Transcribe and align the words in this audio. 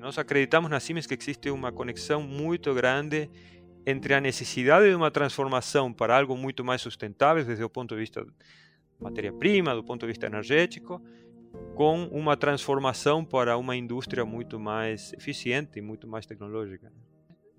Nós 0.00 0.18
acreditamos 0.18 0.70
na 0.70 0.80
Siemens 0.80 1.06
que 1.06 1.14
existe 1.14 1.50
uma 1.50 1.72
conexão 1.72 2.22
muito 2.22 2.72
grande 2.74 3.30
entre 3.86 4.14
a 4.14 4.20
necessidade 4.20 4.88
de 4.88 4.94
uma 4.94 5.10
transformação 5.10 5.92
para 5.92 6.16
algo 6.16 6.36
muito 6.36 6.64
mais 6.64 6.80
sustentável 6.80 7.44
desde 7.44 7.64
o 7.64 7.70
ponto 7.70 7.94
de 7.94 8.00
vista 8.00 8.24
matéria-prima, 9.00 9.74
do 9.74 9.82
ponto 9.82 10.00
de 10.02 10.08
vista 10.08 10.26
energético, 10.26 11.00
com 11.74 12.04
uma 12.06 12.36
transformação 12.36 13.24
para 13.24 13.56
uma 13.56 13.76
indústria 13.76 14.24
muito 14.24 14.58
mais 14.58 15.12
eficiente 15.14 15.78
e 15.78 15.82
muito 15.82 16.06
mais 16.06 16.26
tecnológica. 16.26 16.92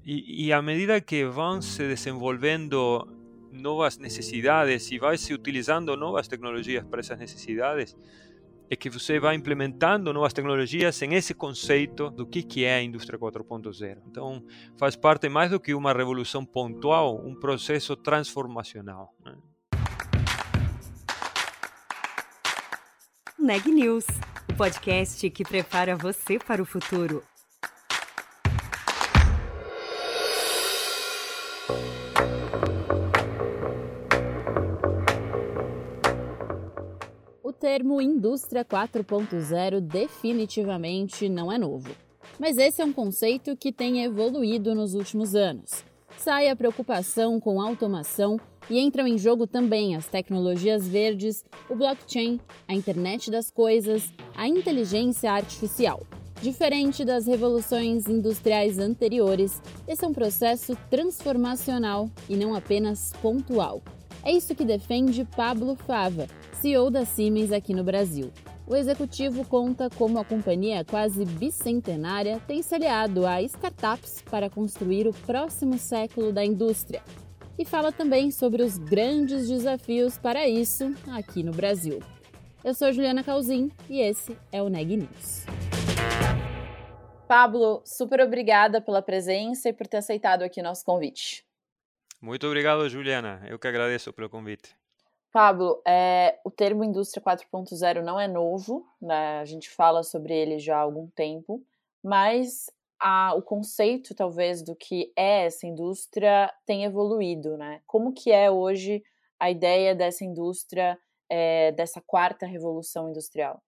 E, 0.05 0.47
e 0.47 0.53
à 0.53 0.61
medida 0.61 1.01
que 1.01 1.25
vão 1.25 1.61
se 1.61 1.87
desenvolvendo 1.87 3.07
novas 3.51 3.97
necessidades 3.97 4.91
e 4.91 4.99
vai 4.99 5.17
se 5.17 5.33
utilizando 5.33 5.95
novas 5.97 6.27
tecnologias 6.27 6.85
para 6.85 6.99
essas 6.99 7.17
necessidades, 7.17 7.95
é 8.69 8.75
que 8.75 8.89
você 8.89 9.19
vai 9.19 9.35
implementando 9.35 10.13
novas 10.13 10.31
tecnologias 10.31 11.01
em 11.01 11.15
esse 11.15 11.33
conceito 11.33 12.09
do 12.11 12.25
que, 12.25 12.43
que 12.43 12.63
é 12.63 12.75
a 12.75 12.83
indústria 12.83 13.17
4.0. 13.17 13.97
Então, 14.07 14.43
faz 14.77 14.95
parte 14.95 15.27
mais 15.27 15.49
do 15.49 15.59
que 15.59 15.73
uma 15.73 15.91
revolução 15.91 16.45
pontual, 16.45 17.19
um 17.25 17.33
processo 17.33 17.95
transformacional. 17.95 19.13
Né? 19.25 19.35
Neg 23.39 23.67
News, 23.69 24.05
o 24.47 24.53
podcast 24.53 25.27
que 25.31 25.43
prepara 25.43 25.95
você 25.95 26.37
para 26.37 26.61
o 26.61 26.65
futuro. 26.65 27.23
Termo 37.59 37.99
Indústria 38.01 38.63
4.0 38.63 39.81
definitivamente 39.81 41.27
não 41.27 41.51
é 41.51 41.57
novo. 41.57 41.93
Mas 42.39 42.57
esse 42.57 42.81
é 42.81 42.85
um 42.85 42.93
conceito 42.93 43.55
que 43.57 43.73
tem 43.73 44.01
evoluído 44.01 44.73
nos 44.73 44.93
últimos 44.93 45.35
anos. 45.35 45.83
Sai 46.17 46.47
a 46.47 46.55
preocupação 46.55 47.37
com 47.37 47.61
automação 47.61 48.39
e 48.69 48.79
entram 48.79 49.05
em 49.05 49.17
jogo 49.17 49.45
também 49.45 49.95
as 49.95 50.07
tecnologias 50.07 50.87
verdes, 50.87 51.43
o 51.69 51.75
blockchain, 51.75 52.39
a 52.65 52.73
internet 52.73 53.29
das 53.29 53.51
coisas, 53.51 54.09
a 54.35 54.47
inteligência 54.47 55.31
artificial. 55.31 56.01
Diferente 56.41 57.03
das 57.03 57.27
revoluções 57.27 58.07
industriais 58.07 58.79
anteriores, 58.79 59.61
esse 59.85 60.05
é 60.05 60.07
um 60.07 60.13
processo 60.13 60.77
transformacional 60.89 62.09
e 62.29 62.37
não 62.37 62.55
apenas 62.55 63.11
pontual. 63.21 63.81
É 64.23 64.31
isso 64.31 64.53
que 64.53 64.65
defende 64.65 65.23
Pablo 65.23 65.75
Fava, 65.75 66.27
CEO 66.61 66.91
da 66.91 67.05
Siemens 67.05 67.51
aqui 67.51 67.73
no 67.73 67.83
Brasil. 67.83 68.31
O 68.67 68.75
executivo 68.75 69.45
conta 69.45 69.89
como 69.89 70.19
a 70.19 70.25
companhia 70.25 70.85
quase 70.85 71.25
bicentenária 71.25 72.39
tem 72.45 72.61
se 72.61 72.75
aliado 72.75 73.25
a 73.25 73.41
startups 73.41 74.21
para 74.29 74.49
construir 74.49 75.07
o 75.07 75.13
próximo 75.13 75.77
século 75.77 76.31
da 76.31 76.45
indústria. 76.45 77.01
E 77.57 77.65
fala 77.65 77.91
também 77.91 78.29
sobre 78.29 78.61
os 78.61 78.77
grandes 78.77 79.47
desafios 79.47 80.17
para 80.17 80.47
isso 80.47 80.93
aqui 81.07 81.41
no 81.41 81.51
Brasil. 81.51 81.99
Eu 82.63 82.73
sou 82.73 82.91
Juliana 82.91 83.23
Calzin 83.23 83.71
e 83.89 84.01
esse 84.01 84.37
é 84.51 84.61
o 84.61 84.69
Neg 84.69 84.97
News. 84.97 85.45
Pablo, 87.27 87.81
super 87.85 88.19
obrigada 88.21 88.81
pela 88.81 89.01
presença 89.01 89.69
e 89.69 89.73
por 89.73 89.87
ter 89.87 89.97
aceitado 89.97 90.43
aqui 90.43 90.61
nosso 90.61 90.83
convite. 90.83 91.48
Muito 92.21 92.45
obrigado, 92.45 92.87
Juliana. 92.89 93.41
Eu 93.47 93.57
que 93.57 93.67
agradeço 93.67 94.11
pelo 94.11 94.29
convite. 94.29 94.75
Pablo, 95.31 95.81
é, 95.87 96.39
o 96.43 96.49
termo 96.49 96.83
indústria 96.83 97.23
4.0 97.23 98.01
não 98.01 98.19
é 98.19 98.27
novo, 98.27 98.85
né? 99.01 99.39
a 99.39 99.45
gente 99.45 99.69
fala 99.69 100.03
sobre 100.03 100.33
ele 100.33 100.57
já 100.57 100.77
há 100.77 100.81
algum 100.81 101.07
tempo, 101.07 101.63
mas 102.03 102.65
a, 102.99 103.33
o 103.35 103.41
conceito, 103.41 104.15
talvez, 104.15 104.61
do 104.63 104.75
que 104.75 105.13
é 105.15 105.45
essa 105.45 105.67
indústria 105.67 106.51
tem 106.65 106.83
evoluído, 106.83 107.57
né? 107.57 107.81
Como 107.87 108.11
que 108.11 108.31
é 108.31 108.51
hoje 108.51 109.03
a 109.39 109.49
ideia 109.49 109.95
dessa 109.95 110.25
indústria, 110.25 110.97
é, 111.29 111.71
dessa 111.71 112.01
quarta 112.01 112.45
revolução 112.45 113.09
industrial? 113.09 113.61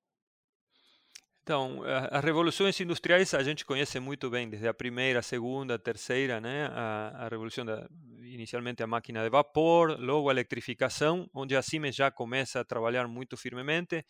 Então, 1.43 1.81
as 2.11 2.23
revoluções 2.23 2.79
industriais 2.79 3.33
a 3.33 3.41
gente 3.41 3.65
conhece 3.65 3.99
muito 3.99 4.29
bem, 4.29 4.47
desde 4.47 4.67
a 4.67 4.73
primeira, 4.73 5.19
a 5.19 5.23
segunda, 5.23 5.75
a 5.75 5.79
terceira, 5.79 6.39
né? 6.39 6.67
A, 6.67 7.25
a 7.25 7.27
revolução 7.27 7.65
da, 7.65 7.87
inicialmente 8.21 8.83
a 8.83 8.87
máquina 8.87 9.23
de 9.23 9.29
vapor, 9.29 9.99
logo 9.99 10.29
a 10.29 10.33
eletrificação, 10.33 11.27
onde 11.33 11.55
a 11.55 11.61
Siemens 11.61 11.95
já 11.95 12.11
começa 12.11 12.59
a 12.59 12.63
trabalhar 12.63 13.07
muito 13.07 13.35
firmemente. 13.35 14.05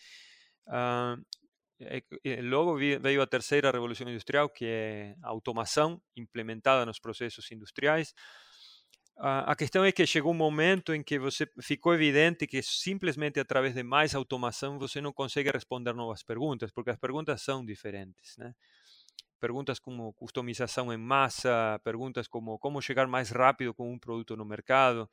Uh, 0.68 1.24
logo 2.44 2.76
veio 2.78 3.22
a 3.22 3.28
terceira 3.28 3.72
revolução 3.72 4.08
industrial, 4.10 4.50
que 4.50 4.66
é 4.66 5.16
a 5.24 5.30
automação 5.30 6.02
implementada 6.16 6.86
nos 6.86 7.00
processos 7.00 7.50
industriais. 7.52 8.14
A 9.24 9.56
questão 9.56 9.86
é 9.86 9.92
que 9.92 10.04
chegou 10.08 10.32
um 10.32 10.36
momento 10.36 10.96
em 10.96 11.04
que 11.04 11.20
você 11.20 11.48
ficou 11.62 11.94
evidente 11.94 12.48
que 12.48 12.60
simplesmente 12.64 13.40
através 13.40 13.76
de 13.76 13.84
mais 13.84 14.16
automação 14.16 14.80
você 14.80 15.00
não 15.00 15.14
consegue 15.14 15.52
responder 15.52 15.94
novas 15.94 16.24
perguntas, 16.24 16.72
porque 16.72 16.90
as 16.90 16.98
perguntas 16.98 17.40
são 17.40 17.64
diferentes, 17.64 18.36
né? 18.38 18.56
Perguntas 19.40 19.78
como 19.78 20.12
customização 20.14 20.92
em 20.92 20.98
massa, 20.98 21.80
perguntas 21.84 22.28
como 22.28 22.58
como 22.58 22.82
chegar 22.82 23.06
mais 23.08 23.30
rápido 23.30 23.76
com 23.76 23.94
um 23.94 24.00
produto 24.00 24.36
no 24.36 24.44
mercado. 24.44 25.08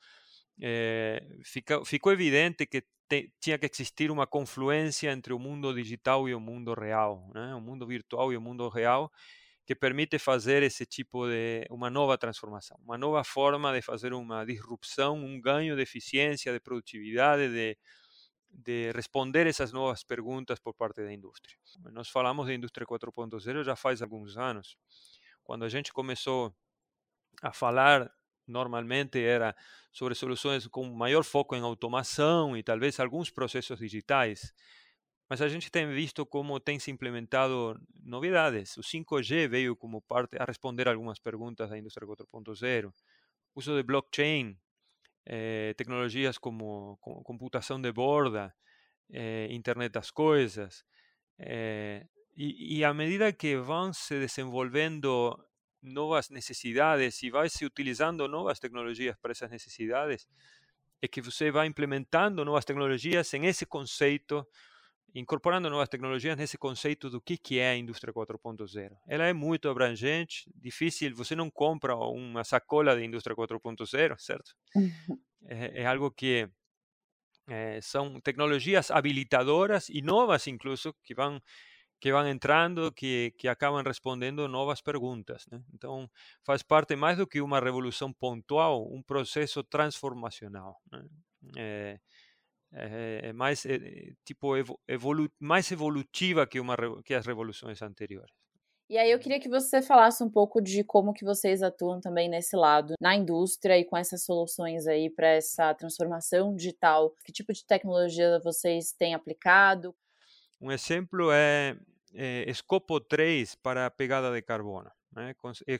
É, 0.58 1.22
fica, 1.44 1.84
ficou 1.84 2.10
evidente 2.10 2.66
que 2.66 2.84
te, 3.08 3.30
tinha 3.38 3.58
que 3.58 3.66
existir 3.66 4.10
uma 4.10 4.26
confluência 4.26 5.12
entre 5.12 5.34
o 5.34 5.38
mundo 5.38 5.74
digital 5.74 6.26
e 6.28 6.34
o 6.34 6.40
mundo 6.40 6.72
real, 6.72 7.30
né? 7.34 7.54
o 7.54 7.60
mundo 7.60 7.86
virtual 7.86 8.32
e 8.32 8.38
o 8.38 8.40
mundo 8.40 8.68
real, 8.70 9.12
que 9.68 9.74
permite 9.74 10.18
fazer 10.18 10.62
esse 10.62 10.86
tipo 10.86 11.26
de 11.26 11.66
uma 11.68 11.90
nova 11.90 12.16
transformação, 12.16 12.78
uma 12.82 12.96
nova 12.96 13.22
forma 13.22 13.70
de 13.70 13.82
fazer 13.82 14.14
uma 14.14 14.42
disrupção, 14.42 15.14
um 15.18 15.38
ganho 15.38 15.76
de 15.76 15.82
eficiência, 15.82 16.50
de 16.54 16.58
produtividade, 16.58 17.50
de, 17.50 17.76
de 18.48 18.90
responder 18.92 19.46
essas 19.46 19.70
novas 19.70 20.02
perguntas 20.02 20.58
por 20.58 20.72
parte 20.72 21.02
da 21.02 21.12
indústria. 21.12 21.54
Nós 21.92 22.08
falamos 22.08 22.46
de 22.46 22.54
indústria 22.54 22.86
4.0 22.86 23.62
já 23.62 23.76
faz 23.76 24.00
alguns 24.00 24.38
anos. 24.38 24.78
Quando 25.44 25.66
a 25.66 25.68
gente 25.68 25.92
começou 25.92 26.56
a 27.42 27.52
falar, 27.52 28.10
normalmente 28.46 29.22
era 29.22 29.54
sobre 29.92 30.14
soluções 30.14 30.66
com 30.66 30.82
maior 30.94 31.24
foco 31.24 31.54
em 31.54 31.60
automação 31.60 32.56
e 32.56 32.62
talvez 32.62 32.98
alguns 32.98 33.28
processos 33.28 33.78
digitais. 33.78 34.54
Mas 35.28 35.42
a 35.42 35.48
gente 35.48 35.70
tem 35.70 35.86
visto 35.92 36.24
como 36.24 36.58
tem 36.58 36.78
se 36.78 36.90
implementado 36.90 37.78
novidades. 38.02 38.76
O 38.78 38.82
5G 38.82 39.46
veio 39.48 39.76
como 39.76 40.00
parte 40.00 40.36
a 40.38 40.44
responder 40.44 40.88
algumas 40.88 41.18
perguntas 41.18 41.68
da 41.68 41.76
indústria 41.76 42.06
4.0. 42.06 42.92
Uso 43.54 43.76
de 43.76 43.82
blockchain, 43.82 44.58
eh, 45.26 45.74
tecnologias 45.76 46.38
como, 46.38 46.96
como, 47.00 47.22
computação 47.22 47.80
de 47.80 47.92
borda, 47.92 48.54
eh, 49.10 49.48
internet 49.50 49.92
das 49.92 50.10
coisas. 50.10 50.82
Eh, 51.38 52.06
e, 52.34 52.78
e 52.78 52.84
à 52.84 52.94
medida 52.94 53.30
que 53.32 53.56
vão 53.56 53.92
se 53.92 54.18
desenvolvendo 54.18 55.38
novas 55.82 56.30
necessidades 56.30 57.22
e 57.22 57.30
vai 57.30 57.50
se 57.50 57.66
utilizando 57.66 58.26
novas 58.26 58.58
tecnologias 58.58 59.16
para 59.20 59.32
essas 59.32 59.50
necessidades, 59.50 60.26
é 61.02 61.06
que 61.06 61.20
você 61.20 61.50
vai 61.50 61.66
implementando 61.66 62.44
novas 62.44 62.64
tecnologias 62.64 63.32
em 63.34 63.46
esse 63.46 63.66
conceito 63.66 64.46
incorporando 65.14 65.70
novas 65.70 65.88
tecnologias 65.88 66.36
nesse 66.36 66.58
conceito 66.58 67.08
do 67.10 67.20
que, 67.20 67.36
que 67.36 67.58
é 67.58 67.70
a 67.70 67.76
indústria 67.76 68.12
4.0. 68.12 68.96
Ela 69.06 69.26
é 69.26 69.32
muito 69.32 69.68
abrangente, 69.68 70.50
difícil, 70.54 71.14
você 71.14 71.34
não 71.34 71.50
compra 71.50 71.96
uma 71.96 72.44
sacola 72.44 72.96
de 72.96 73.04
indústria 73.04 73.34
4.0, 73.34 74.18
certo? 74.18 74.54
é, 75.46 75.82
é, 75.82 75.86
algo 75.86 76.10
que 76.10 76.48
é, 77.48 77.80
são 77.80 78.20
tecnologias 78.20 78.90
habilitadoras 78.90 79.88
e 79.88 80.02
novas 80.02 80.46
incluso, 80.46 80.94
que 81.04 81.14
vão 81.14 81.40
que 82.00 82.12
vão 82.12 82.28
entrando, 82.28 82.92
que, 82.92 83.34
que 83.36 83.48
acabam 83.48 83.82
respondendo 83.82 84.46
novas 84.46 84.80
perguntas. 84.80 85.44
Né? 85.50 85.60
Então, 85.74 86.08
faz 86.44 86.62
parte 86.62 86.94
mais 86.94 87.18
do 87.18 87.26
que 87.26 87.40
uma 87.40 87.58
revolução 87.58 88.12
pontual, 88.12 88.88
um 88.92 89.02
processo 89.02 89.64
transformacional. 89.64 90.80
Né? 90.92 91.04
É, 91.56 92.00
é, 92.72 93.20
é 93.24 93.32
mais 93.32 93.64
é, 93.66 94.12
tipo 94.24 94.54
evolu 94.86 95.28
mais 95.38 95.70
evolutiva 95.70 96.46
que 96.46 96.60
uma 96.60 96.76
que 97.04 97.14
as 97.14 97.26
revoluções 97.26 97.80
anteriores. 97.82 98.32
E 98.90 98.96
aí 98.96 99.10
eu 99.10 99.18
queria 99.18 99.38
que 99.38 99.50
você 99.50 99.82
falasse 99.82 100.24
um 100.24 100.30
pouco 100.30 100.62
de 100.62 100.82
como 100.82 101.12
que 101.12 101.22
vocês 101.22 101.62
atuam 101.62 102.00
também 102.00 102.26
nesse 102.26 102.56
lado, 102.56 102.94
na 102.98 103.14
indústria 103.14 103.78
e 103.78 103.84
com 103.84 103.98
essas 103.98 104.24
soluções 104.24 104.86
aí 104.86 105.10
para 105.10 105.28
essa 105.28 105.74
transformação 105.74 106.56
digital. 106.56 107.14
Que 107.22 107.30
tipo 107.30 107.52
de 107.52 107.66
tecnologia 107.66 108.40
vocês 108.42 108.92
têm 108.92 109.12
aplicado? 109.14 109.94
Um 110.58 110.72
exemplo 110.72 111.30
é, 111.30 111.76
é 112.14 112.50
Scopo 112.54 112.98
3 112.98 113.56
para 113.56 113.84
a 113.84 113.90
pegada 113.90 114.32
de 114.32 114.40
carbono, 114.40 114.90
né? 115.12 115.34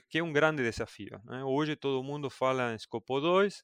que 0.07 0.19
é 0.19 0.23
um 0.23 0.31
grande 0.31 0.61
desafio. 0.61 1.19
Né? 1.25 1.43
Hoje 1.43 1.75
todo 1.75 2.03
mundo 2.03 2.29
fala 2.29 2.75
em 2.75 2.77
Scopo 2.77 3.19
2, 3.19 3.63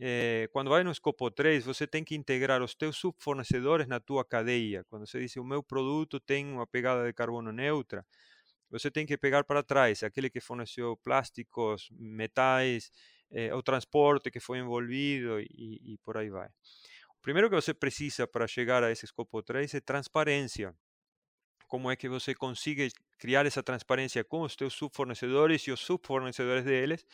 é, 0.00 0.48
quando 0.52 0.70
vai 0.70 0.84
no 0.84 0.90
escopo 0.90 1.30
3, 1.30 1.64
você 1.64 1.86
tem 1.86 2.04
que 2.04 2.14
integrar 2.14 2.62
os 2.62 2.74
teus 2.74 2.96
subfornecedores 2.96 3.86
na 3.86 4.00
tua 4.00 4.24
cadeia. 4.24 4.84
Quando 4.88 5.06
você 5.06 5.20
diz 5.20 5.36
o 5.36 5.44
meu 5.44 5.62
produto 5.62 6.20
tem 6.20 6.46
uma 6.46 6.66
pegada 6.66 7.06
de 7.06 7.12
carbono 7.12 7.52
neutra, 7.52 8.04
você 8.70 8.90
tem 8.90 9.06
que 9.06 9.16
pegar 9.16 9.44
para 9.44 9.62
trás 9.62 10.02
aquele 10.02 10.28
que 10.28 10.40
forneceu 10.40 10.96
plásticos, 10.96 11.88
metais, 11.92 12.90
eh, 13.30 13.54
o 13.54 13.62
transporte 13.62 14.30
que 14.30 14.40
foi 14.40 14.58
envolvido 14.58 15.40
e, 15.40 15.94
e 15.94 15.98
por 16.04 16.16
aí 16.16 16.28
vai. 16.30 16.48
O 17.18 17.22
primeiro 17.22 17.48
que 17.48 17.56
você 17.56 17.72
precisa 17.72 18.26
para 18.26 18.46
chegar 18.46 18.82
a 18.84 18.90
esse 18.90 19.04
escopo 19.04 19.42
3 19.42 19.74
é 19.74 19.80
transparência. 19.80 20.74
Como 21.68 21.90
é 21.90 21.96
que 21.96 22.08
você 22.08 22.34
consegue 22.34 22.88
criar 23.18 23.46
essa 23.46 23.62
transparência 23.62 24.22
com 24.22 24.42
os 24.42 24.54
teus 24.54 24.74
subfornecedores 24.74 25.62
e 25.66 25.72
os 25.72 25.80
subfornecedores 25.80 26.64
deles? 26.64 27.04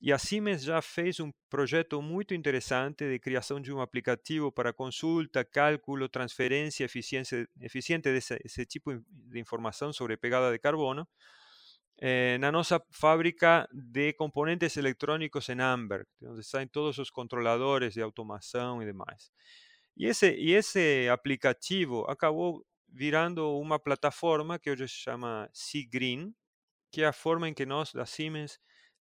E 0.00 0.12
a 0.12 0.18
Siemens 0.18 0.62
já 0.62 0.82
fez 0.82 1.20
um 1.20 1.32
projeto 1.48 2.02
muito 2.02 2.34
interessante 2.34 3.08
de 3.08 3.18
criação 3.18 3.60
de 3.60 3.72
um 3.72 3.80
aplicativo 3.80 4.52
para 4.52 4.72
consulta, 4.72 5.44
cálculo, 5.44 6.08
transferência 6.08 6.84
eficiência, 6.84 7.48
eficiente 7.60 8.12
desse 8.12 8.38
esse 8.44 8.66
tipo 8.66 9.02
de 9.08 9.40
informação 9.40 9.92
sobre 9.92 10.16
pegada 10.16 10.52
de 10.52 10.58
carbono 10.58 11.08
eh, 11.98 12.36
na 12.38 12.52
nossa 12.52 12.80
fábrica 12.90 13.66
de 13.72 14.12
componentes 14.12 14.76
eletrônicos 14.76 15.48
em 15.48 15.60
Amberg, 15.60 16.06
onde 16.22 16.44
saem 16.44 16.68
todos 16.68 16.98
os 16.98 17.10
controladores 17.10 17.94
de 17.94 18.02
automação 18.02 18.82
e 18.82 18.86
demais. 18.86 19.30
E 19.96 20.04
esse, 20.04 20.30
e 20.34 20.52
esse 20.52 21.08
aplicativo 21.08 22.04
acabou 22.08 22.62
virando 22.86 23.58
uma 23.58 23.78
plataforma 23.78 24.58
que 24.58 24.70
hoje 24.70 24.88
se 24.88 24.94
chama 24.94 25.48
Seagreen, 25.54 26.34
que 26.92 27.02
é 27.02 27.06
a 27.06 27.12
forma 27.12 27.48
em 27.48 27.54
que 27.54 27.64
nós, 27.64 27.92
da 27.92 28.04
Siemens, 28.04 28.58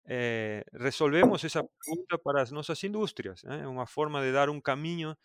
eh, 0.06 0.63
resolvemos 0.74 1.44
essa 1.44 1.63
pergunta 1.63 2.18
para 2.19 2.42
as 2.42 2.51
nossas 2.51 2.83
indústrias. 2.83 3.44
É 3.45 3.68
uma 3.68 3.86
forma 3.88 4.21
de 4.21 4.31
dar 4.31 4.50
um 4.50 4.62
caminho 4.62 5.15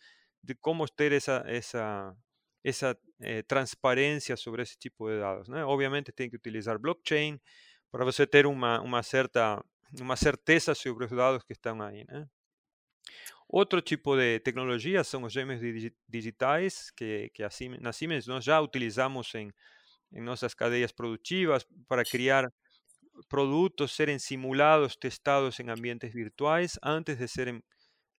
de 0.43 0.55
como 0.55 0.87
ter 0.87 1.11
essa, 1.11 1.43
essa, 1.47 2.15
essa 2.63 2.97
eh, 3.21 3.43
transparência 3.43 4.37
sobre 4.37 4.63
esse 4.63 4.77
tipo 4.77 5.09
de 5.09 5.19
dados. 5.19 5.47
Né? 5.49 5.65
Obviamente 5.65 6.11
tem 6.11 6.29
que 6.29 6.35
utilizar 6.37 6.79
blockchain 6.79 7.39
para 7.91 8.05
você 8.05 8.27
ter 8.27 8.45
uma, 8.45 8.81
uma 8.81 9.03
certa 9.03 9.63
uma 10.01 10.15
certeza 10.15 10.75
sobre 10.75 11.05
os 11.05 11.11
dados 11.11 11.43
que 11.43 11.53
estão 11.53 11.81
aí. 11.81 12.05
Né? 12.07 12.27
Outro 13.47 13.81
tipo 13.81 14.15
de 14.17 14.39
tecnologia 14.39 15.03
são 15.03 15.23
os 15.23 15.31
gêmeos 15.31 15.61
digitais, 16.07 16.91
que, 16.91 17.29
que 17.33 17.43
assim, 17.43 17.69
na 17.79 17.93
Siemens 17.93 18.27
nós 18.27 18.43
já 18.43 18.59
utilizamos 18.59 19.33
em, 19.35 19.51
em 20.11 20.21
nossas 20.21 20.53
cadeias 20.53 20.91
produtivas 20.91 21.65
para 21.87 22.03
criar 22.03 22.51
produtos 23.29 23.93
serem 23.93 24.19
simulados, 24.19 24.95
testados 24.95 25.59
em 25.59 25.69
ambientes 25.69 26.13
virtuais 26.13 26.77
antes 26.83 27.17
de 27.17 27.27
serem 27.27 27.63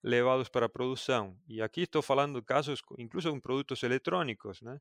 levados 0.03 0.49
para 0.49 0.67
a 0.67 0.69
produção. 0.69 1.37
E 1.47 1.61
aqui 1.61 1.81
estou 1.81 2.01
falando 2.01 2.39
de 2.39 2.45
casos, 2.45 2.81
incluso 2.97 3.31
com 3.31 3.39
produtos 3.39 3.83
eletrônicos, 3.83 4.61
né? 4.61 4.79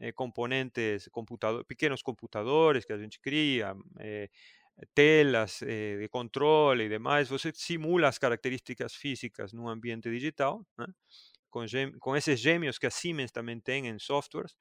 Eh, 0.00 0.12
componentes, 0.12 1.08
computador, 1.10 1.64
pequenos 1.64 2.02
computadores 2.02 2.84
que 2.84 2.92
a 2.92 2.98
gente 2.98 3.20
cria, 3.20 3.74
eh, 4.00 4.28
telas 4.94 5.62
eh, 5.62 5.98
de 5.98 6.08
controle 6.08 6.84
e 6.84 6.88
demais, 6.88 7.28
você 7.28 7.52
simula 7.54 8.08
as 8.08 8.18
características 8.18 8.94
físicas 8.94 9.52
num 9.52 9.68
ambiente 9.68 10.10
digital, 10.10 10.64
né? 10.78 10.86
com, 11.50 11.64
com 12.00 12.16
esses 12.16 12.38
gêmeos 12.40 12.78
que 12.78 12.86
a 12.86 12.90
Siemens 12.90 13.32
também 13.32 13.60
tem 13.60 13.88
em 13.88 13.98
softwares, 13.98 14.54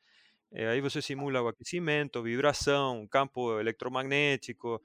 eh, 0.51 0.67
aí 0.67 0.81
você 0.81 1.01
simula 1.01 1.41
o 1.41 1.47
aquecimento, 1.47 2.23
vibração, 2.23 3.07
campo 3.07 3.59
eletromagnético, 3.59 4.81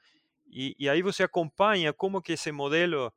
e, 0.47 0.77
e, 0.79 0.89
aí 0.89 1.01
você 1.03 1.23
acompanha 1.23 1.93
como 1.93 2.21
que 2.21 2.33
esse 2.33 2.53
modelo 2.53 3.13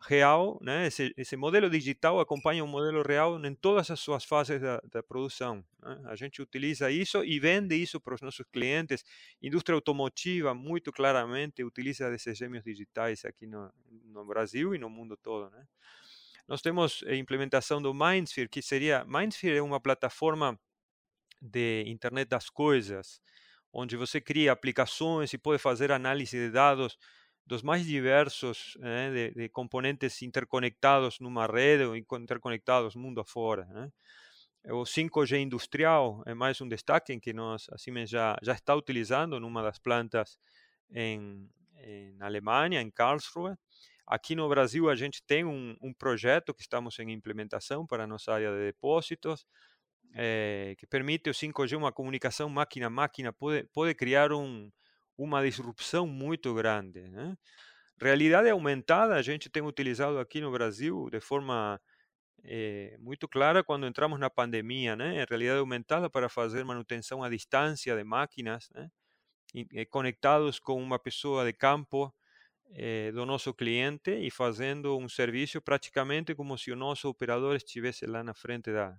real, 0.00 0.58
né, 0.62 0.86
esse, 0.86 1.12
esse 1.16 1.36
modelo 1.36 1.68
digital 1.68 2.20
acompanha 2.20 2.62
o 2.62 2.66
modelo 2.66 3.02
real 3.02 3.44
em 3.44 3.54
todas 3.54 3.90
as 3.90 3.98
suas 3.98 4.24
fases 4.24 4.60
da, 4.60 4.80
da 4.92 5.02
produção. 5.02 5.64
Né? 5.82 6.02
A 6.04 6.14
gente 6.14 6.40
utiliza 6.40 6.90
isso 6.90 7.24
e 7.24 7.40
vende 7.40 7.74
isso 7.74 8.00
para 8.00 8.14
os 8.14 8.20
nossos 8.20 8.46
clientes. 8.52 9.04
Indústria 9.42 9.74
automotiva, 9.74 10.54
muito 10.54 10.92
claramente, 10.92 11.64
utiliza 11.64 12.12
esses 12.14 12.38
gêmeos 12.38 12.62
digitais 12.62 13.24
aqui 13.24 13.46
no, 13.46 13.72
no 14.04 14.24
Brasil 14.24 14.74
e 14.74 14.78
no 14.78 14.90
mundo 14.90 15.16
todo. 15.16 15.50
Né? 15.50 15.66
Nós 16.46 16.62
temos 16.62 17.02
a 17.06 17.14
implementação 17.14 17.82
do 17.82 17.92
Mindsphere, 17.92 18.48
que 18.48 18.62
seria... 18.62 19.04
Mindsphere 19.04 19.56
é 19.56 19.62
uma 19.62 19.80
plataforma 19.80 20.58
de 21.40 21.84
internet 21.86 22.28
das 22.28 22.48
coisas, 22.50 23.20
onde 23.72 23.96
você 23.96 24.20
cria 24.20 24.52
aplicações 24.52 25.32
e 25.32 25.38
pode 25.38 25.60
fazer 25.60 25.92
análise 25.92 26.36
de 26.36 26.50
dados 26.50 26.98
dos 27.46 27.62
mais 27.62 27.86
diversos 27.86 28.76
né, 28.80 29.10
de, 29.10 29.30
de, 29.34 29.48
componentes 29.48 30.20
interconectados 30.22 31.20
numa 31.20 31.46
rede 31.46 31.84
ou 31.84 31.96
interconectados 31.96 32.96
mundo 32.96 33.20
afora. 33.20 33.64
Né? 33.66 33.90
O 34.68 34.82
5G 34.82 35.38
industrial 35.38 36.24
é 36.26 36.34
mais 36.34 36.60
um 36.60 36.68
destaque 36.68 37.12
em 37.12 37.20
que 37.20 37.32
nós, 37.32 37.66
a 37.70 37.78
Siemens 37.78 38.10
já, 38.10 38.36
já 38.42 38.52
está 38.52 38.74
utilizando 38.74 39.38
numa 39.38 39.62
das 39.62 39.78
plantas 39.78 40.36
em, 40.90 41.48
em 41.78 42.20
Alemanha, 42.20 42.80
em 42.80 42.90
Karlsruhe. 42.90 43.54
Aqui 44.04 44.34
no 44.34 44.48
Brasil, 44.48 44.90
a 44.90 44.96
gente 44.96 45.22
tem 45.22 45.44
um, 45.44 45.76
um 45.80 45.94
projeto 45.94 46.52
que 46.52 46.62
estamos 46.62 46.98
em 46.98 47.12
implementação 47.12 47.86
para 47.86 48.04
a 48.04 48.06
nossa 48.08 48.32
área 48.32 48.50
de 48.50 48.66
depósitos, 48.66 49.46
é, 50.14 50.74
que 50.78 50.86
permite 50.86 51.30
o 51.30 51.34
5G 51.34 51.76
uma 51.76 51.92
comunicação 51.92 52.48
máquina-máquina, 52.48 53.32
pode, 53.32 53.64
pode 53.72 53.94
criar 53.94 54.32
um, 54.32 54.70
uma 55.16 55.42
disrupção 55.42 56.06
muito 56.06 56.54
grande. 56.54 57.02
Né? 57.08 57.36
Realidade 58.00 58.50
aumentada 58.50 59.14
a 59.14 59.22
gente 59.22 59.48
tem 59.50 59.62
utilizado 59.62 60.18
aqui 60.18 60.40
no 60.40 60.50
Brasil 60.50 61.08
de 61.10 61.20
forma 61.20 61.80
é, 62.44 62.96
muito 63.00 63.28
clara 63.28 63.64
quando 63.64 63.86
entramos 63.86 64.18
na 64.18 64.30
pandemia, 64.30 64.96
né? 64.96 65.24
realidade 65.28 65.58
aumentada 65.60 66.10
para 66.10 66.28
fazer 66.28 66.64
manutenção 66.64 67.22
à 67.22 67.28
distância 67.28 67.96
de 67.96 68.04
máquinas, 68.04 68.68
né? 68.74 68.88
e, 69.54 69.66
e 69.72 69.86
conectados 69.86 70.58
com 70.58 70.80
uma 70.82 70.98
pessoa 70.98 71.44
de 71.44 71.52
campo 71.52 72.14
é, 72.72 73.12
do 73.12 73.24
nosso 73.24 73.54
cliente 73.54 74.10
e 74.10 74.30
fazendo 74.30 74.96
um 74.98 75.08
serviço 75.08 75.60
praticamente 75.62 76.34
como 76.34 76.58
se 76.58 76.70
o 76.72 76.76
nosso 76.76 77.08
operador 77.08 77.56
estivesse 77.56 78.06
lá 78.06 78.22
na 78.22 78.34
frente 78.34 78.72
da, 78.72 78.98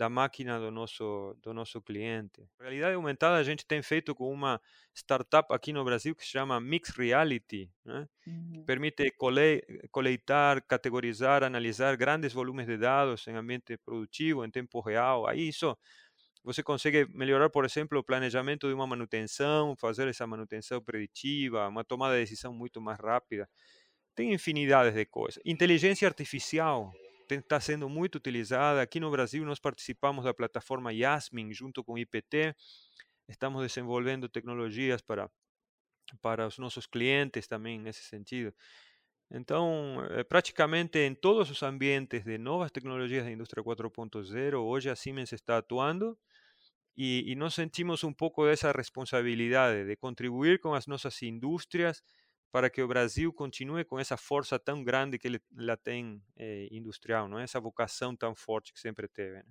da 0.00 0.08
máquina 0.08 0.58
do 0.58 0.70
nosso, 0.70 1.36
do 1.42 1.52
nosso 1.52 1.78
cliente. 1.82 2.48
Realidade 2.58 2.94
aumentada 2.94 3.36
a 3.36 3.42
gente 3.42 3.66
tem 3.66 3.82
feito 3.82 4.14
com 4.14 4.32
uma 4.32 4.58
startup 4.94 5.52
aqui 5.52 5.74
no 5.74 5.84
Brasil 5.84 6.16
que 6.16 6.24
se 6.24 6.30
chama 6.30 6.58
Mixed 6.58 6.96
Reality, 6.98 7.70
né? 7.84 8.08
uhum. 8.26 8.52
que 8.54 8.60
permite 8.60 9.10
cole, 9.10 9.62
coletar, 9.90 10.62
categorizar, 10.62 11.44
analisar 11.44 11.98
grandes 11.98 12.32
volumes 12.32 12.66
de 12.66 12.78
dados 12.78 13.28
em 13.28 13.36
ambiente 13.36 13.76
produtivo, 13.76 14.42
em 14.42 14.50
tempo 14.50 14.80
real. 14.80 15.26
Aí 15.28 15.48
isso 15.48 15.76
você 16.42 16.62
consegue 16.62 17.06
melhorar, 17.14 17.50
por 17.50 17.66
exemplo, 17.66 17.98
o 17.98 18.02
planejamento 18.02 18.68
de 18.68 18.72
uma 18.72 18.86
manutenção, 18.86 19.76
fazer 19.76 20.08
essa 20.08 20.26
manutenção 20.26 20.80
preditiva, 20.80 21.68
uma 21.68 21.84
tomada 21.84 22.14
de 22.14 22.20
decisão 22.20 22.54
muito 22.54 22.80
mais 22.80 22.98
rápida. 22.98 23.46
Tem 24.14 24.32
infinidades 24.32 24.94
de 24.94 25.04
coisas. 25.04 25.42
Inteligência 25.44 26.08
artificial, 26.08 26.90
está 27.38 27.60
sendo 27.60 27.88
muito 27.88 28.16
utilizada. 28.16 28.82
Aqui 28.82 28.98
no 28.98 29.10
Brasil, 29.10 29.44
nós 29.44 29.58
participamos 29.58 30.24
da 30.24 30.34
plataforma 30.34 30.92
Yasmin 30.92 31.52
junto 31.52 31.84
com 31.84 31.94
o 31.94 31.98
IPT. 31.98 32.54
Estamos 33.28 33.62
desenvolvendo 33.62 34.28
tecnologias 34.28 35.00
para, 35.00 35.30
para 36.20 36.46
os 36.46 36.58
nossos 36.58 36.86
clientes 36.86 37.46
também 37.46 37.78
nesse 37.78 38.02
sentido. 38.02 38.52
Então, 39.30 40.04
eh, 40.10 40.24
praticamente 40.24 40.98
em 40.98 41.14
todos 41.14 41.50
os 41.50 41.62
ambientes 41.62 42.24
de 42.24 42.36
novas 42.36 42.70
tecnologias 42.72 43.24
da 43.24 43.30
indústria 43.30 43.62
4.0, 43.62 44.58
hoje 44.58 44.90
a 44.90 44.96
Siemens 44.96 45.32
está 45.32 45.58
atuando 45.58 46.18
e, 46.96 47.30
e 47.30 47.36
nós 47.36 47.54
sentimos 47.54 48.02
um 48.02 48.12
pouco 48.12 48.44
dessa 48.44 48.72
responsabilidade 48.72 49.86
de 49.86 49.96
contribuir 49.96 50.58
com 50.60 50.74
as 50.74 50.86
nossas 50.86 51.14
para 52.52 52.68
que 52.68 52.82
o 52.82 52.88
Brasil 52.88 53.32
continue 53.32 53.84
com 53.84 53.98
essa 53.98 54.16
força 54.16 54.58
tão 54.58 54.82
grande 54.82 55.18
que 55.18 55.28
ele 55.28 55.40
lá 55.56 55.76
tem 55.76 56.20
eh, 56.36 56.68
industrial, 56.70 57.28
não 57.28 57.38
é? 57.38 57.44
Essa 57.44 57.60
vocação 57.60 58.16
tão 58.16 58.34
forte 58.34 58.72
que 58.72 58.80
sempre 58.80 59.06
teve. 59.06 59.36
Né? 59.36 59.44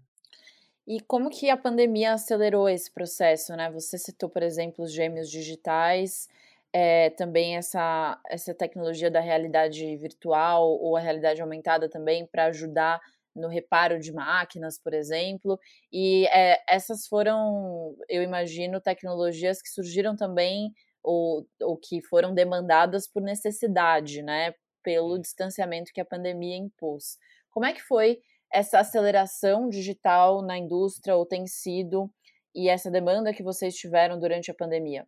E 0.88 1.00
como 1.02 1.30
que 1.30 1.50
a 1.50 1.58
pandemia 1.58 2.14
acelerou 2.14 2.68
esse 2.68 2.92
processo, 2.92 3.56
né? 3.56 3.72
Você 3.72 3.98
citou, 3.98 4.30
por 4.30 4.42
exemplo, 4.42 4.84
os 4.84 4.92
gêmeos 4.92 5.30
digitais, 5.30 6.28
é, 6.74 7.12
também 7.12 7.56
essa, 7.58 8.20
essa 8.28 8.54
tecnologia 8.54 9.10
da 9.10 9.20
realidade 9.20 9.96
virtual 9.98 10.68
ou 10.68 10.96
a 10.96 11.00
realidade 11.00 11.42
aumentada 11.42 11.90
também 11.90 12.26
para 12.26 12.46
ajudar 12.46 13.00
no 13.36 13.48
reparo 13.48 14.00
de 14.00 14.12
máquinas, 14.12 14.80
por 14.80 14.94
exemplo. 14.94 15.60
E 15.92 16.28
é, 16.28 16.62
essas 16.68 17.08
foram, 17.08 17.96
eu 18.10 18.22
imagino, 18.22 18.82
tecnologias 18.82 19.62
que 19.62 19.70
surgiram 19.70 20.16
também 20.16 20.74
ou, 21.04 21.48
ou 21.62 21.78
que 21.78 22.02
foram 22.02 22.34
demandadas 22.34 23.08
por 23.08 23.22
necessidade, 23.22 24.22
né? 24.22 24.54
Pelo 24.84 25.18
distanciamento 25.20 25.92
que 25.94 26.02
a 26.02 26.06
pandemia 26.06 26.58
impôs. 26.58 27.18
Como 27.50 27.66
é 27.66 27.74
que 27.74 27.82
foi 27.82 28.20
essa 28.52 28.80
aceleração 28.80 29.70
digital 29.70 30.42
na 30.42 30.58
indústria, 30.58 31.16
ou 31.16 31.26
tem 31.26 31.46
sido, 31.46 32.12
e 32.54 32.68
essa 32.68 32.90
demanda 32.90 33.34
que 33.34 33.44
vocês 33.44 33.76
tiveram 33.76 34.20
durante 34.20 34.50
a 34.50 34.54
pandemia? 34.54 35.08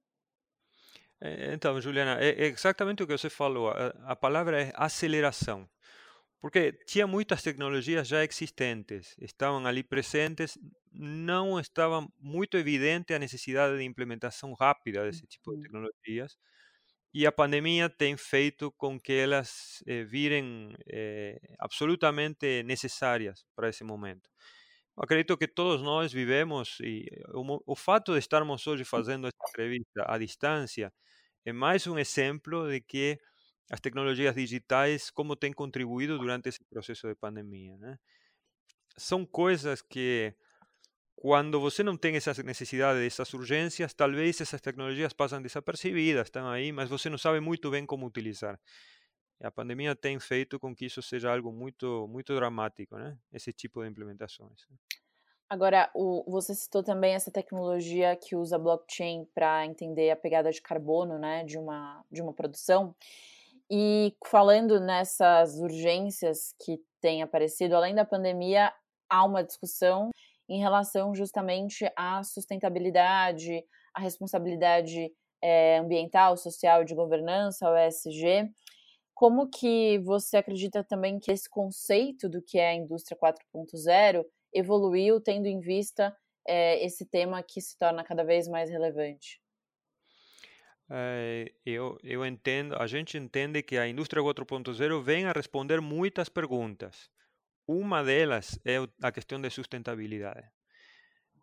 É, 1.20 1.54
então, 1.54 1.80
Juliana, 1.80 2.18
é 2.20 2.48
exatamente 2.48 3.04
o 3.04 3.08
que 3.08 3.18
você 3.18 3.30
falou. 3.30 3.70
A 3.70 4.16
palavra 4.16 4.64
é 4.64 4.72
aceleração. 4.76 5.70
Porque 6.42 6.74
tinha 6.88 7.06
muitas 7.08 7.44
tecnologias 7.44 8.08
já 8.08 8.24
existentes, 8.26 9.16
estavam 9.20 9.66
ali 9.68 9.84
presentes, 9.84 10.58
não 10.92 11.60
estava 11.60 12.06
muito 12.20 12.58
evidente 12.58 13.14
a 13.14 13.20
necessidade 13.20 13.78
de 13.78 13.84
implementação 13.84 14.54
rápida 14.54 15.06
desse 15.06 15.28
tipo 15.28 15.56
de 15.56 15.62
tecnologias, 15.64 16.38
e 17.14 17.28
a 17.28 17.32
pandemia 17.32 17.90
tem 17.90 18.18
feito 18.18 18.72
com 18.72 19.00
que 19.00 19.14
elas 19.14 19.84
eh, 19.88 20.04
virem 20.04 20.74
eh, 20.88 21.40
absolutamente 21.60 22.64
necessárias 22.64 23.46
para 23.56 23.70
esse 23.70 23.84
momento. 23.84 24.30
acredito 24.98 25.38
que 25.38 25.48
todos 25.48 25.82
nós 25.84 26.14
vivemos 26.14 26.78
e 26.82 27.06
o, 27.34 27.74
o 27.74 27.76
fato 27.76 28.14
de 28.14 28.20
estarmos 28.20 28.66
hoje 28.68 28.86
fazendo 28.86 29.28
esta 29.28 29.40
entrevista 29.50 30.06
à 30.08 30.18
distância 30.18 30.94
é 31.46 31.54
mais 31.54 31.88
um 31.88 31.98
exemplo 32.00 32.70
de 32.72 32.82
que 32.82 33.20
as 33.70 33.80
tecnologias 33.80 34.36
digitais 34.36 35.10
como 35.10 35.36
têm 35.36 35.53
contribuído 35.53 36.18
durante 36.18 36.50
esse 36.50 36.63
processo 36.65 37.08
de 37.08 37.15
pandemia, 37.15 37.77
né? 37.77 38.00
São 38.98 39.25
coisas 39.25 39.82
que 39.82 40.34
quando 41.15 41.60
você 41.60 41.84
não 41.84 41.96
tem 41.96 42.15
essa 42.15 42.34
necessidade 42.44 43.00
dessas 43.00 43.32
urgências, 43.34 43.94
talvez 43.94 44.41
essas 44.41 44.60
tecnologias 44.60 45.13
passam 45.13 45.41
desapercebidas, 45.41 46.27
estão 46.27 46.50
aí, 46.50 46.72
mas 46.72 46.89
você 46.89 47.10
não 47.10 47.18
sabe 47.18 47.39
muito 47.39 47.70
bem 47.70 47.86
como 47.86 48.08
utilizar. 48.08 48.60
A 49.44 49.51
pandemia 49.51 49.96
tem 49.96 50.20
feito 50.20 50.60
com 50.60 50.75
que 50.75 50.86
isso 50.86 51.01
seja 51.01 51.32
algo 51.32 51.51
muito 51.51 52.08
muito 52.08 52.36
dramático, 52.36 52.98
né? 52.98 53.18
Esse 53.32 53.53
tipo 53.53 53.82
de 53.82 53.89
implementações. 53.89 54.68
Agora, 55.50 55.91
o, 55.94 56.24
você 56.32 56.56
citou 56.56 56.82
também 56.82 57.13
essa 57.13 57.30
tecnologia 57.30 58.15
que 58.15 58.36
usa 58.36 58.58
blockchain 58.58 59.27
para 59.34 59.65
entender 59.65 60.10
a 60.10 60.15
pegada 60.15 60.50
de 60.50 60.62
carbono, 60.62 61.20
né, 61.20 61.44
de 61.44 61.58
uma 61.58 62.03
de 62.12 62.22
uma 62.22 62.34
produção. 62.34 62.96
E 63.74 64.13
falando 64.25 64.82
nessas 64.82 65.58
urgências 65.58 66.54
que 66.62 66.78
têm 67.00 67.24
aparecido, 67.24 67.74
além 67.74 67.96
da 67.96 68.04
pandemia, 68.04 68.70
há 69.10 69.24
uma 69.24 69.46
discussão 69.46 70.10
em 70.50 70.60
relação 70.60 71.16
justamente 71.16 71.90
à 71.96 72.22
sustentabilidade, 72.22 73.63
à 73.94 74.01
responsabilidade 74.01 75.10
é, 75.42 75.78
ambiental, 75.78 76.36
social, 76.36 76.84
de 76.84 76.94
governança, 76.94 77.72
o 77.72 77.78
ESG. 77.78 78.51
Como 79.13 79.50
que 79.50 80.00
você 80.00 80.36
acredita 80.36 80.84
também 80.84 81.18
que 81.18 81.32
esse 81.32 81.50
conceito 81.50 82.28
do 82.28 82.42
que 82.42 82.60
é 82.60 82.72
a 82.72 82.75
indústria 82.75 83.18
4.0 83.18 84.25
evoluiu 84.54 85.22
tendo 85.22 85.46
em 85.46 85.62
vista 85.62 86.13
é, 86.46 86.84
esse 86.84 87.06
tema 87.06 87.42
que 87.42 87.62
se 87.62 87.78
torna 87.78 88.04
cada 88.04 88.25
vez 88.25 88.50
mais 88.50 88.70
relevante? 88.70 89.42
Eh, 90.94 91.54
eu, 91.66 91.98
eu 92.04 92.26
entendo, 92.26 92.76
a 92.76 92.86
gente 92.86 93.18
entende 93.18 93.64
que 93.64 93.78
a 93.78 93.88
indústria 93.88 94.22
4.0 94.22 95.02
vem 95.02 95.26
a 95.26 95.32
responder 95.32 95.80
muitas 95.80 96.28
perguntas. 96.28 97.10
Uma 97.66 98.04
delas 98.04 98.60
é 98.66 98.78
a 99.02 99.12
questão 99.12 99.40
de 99.40 99.50
sustentabilidade. 99.50 100.44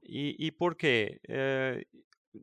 E, 0.02 0.36
e 0.38 0.52
por 0.52 0.74
quê? 0.74 1.18
É, 1.26 1.82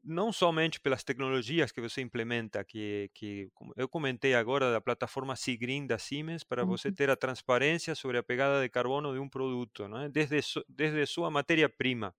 não 0.04 0.34
somente 0.34 0.80
pelas 0.80 1.04
tecnologias 1.04 1.72
que 1.72 1.80
você 1.80 2.02
implementa, 2.02 2.64
que, 2.64 3.12
que 3.14 3.50
eu 3.78 3.88
comentei 3.88 4.34
agora 4.34 4.72
da 4.72 4.82
plataforma 4.82 5.36
Sigreen 5.36 5.86
da 5.86 6.00
Siemens, 6.00 6.44
para 6.44 6.66
você 6.66 6.92
ter 6.92 7.10
a 7.12 7.16
transparência 7.16 7.94
sobre 7.94 8.18
a 8.18 8.24
pegada 8.24 8.62
de 8.62 8.70
carbono 8.70 9.14
de 9.14 9.20
um 9.20 9.30
produto, 9.30 9.88
né? 9.88 10.10
desde, 10.10 10.40
desde 10.68 11.06
sua 11.06 11.30
matéria-prima 11.30 12.16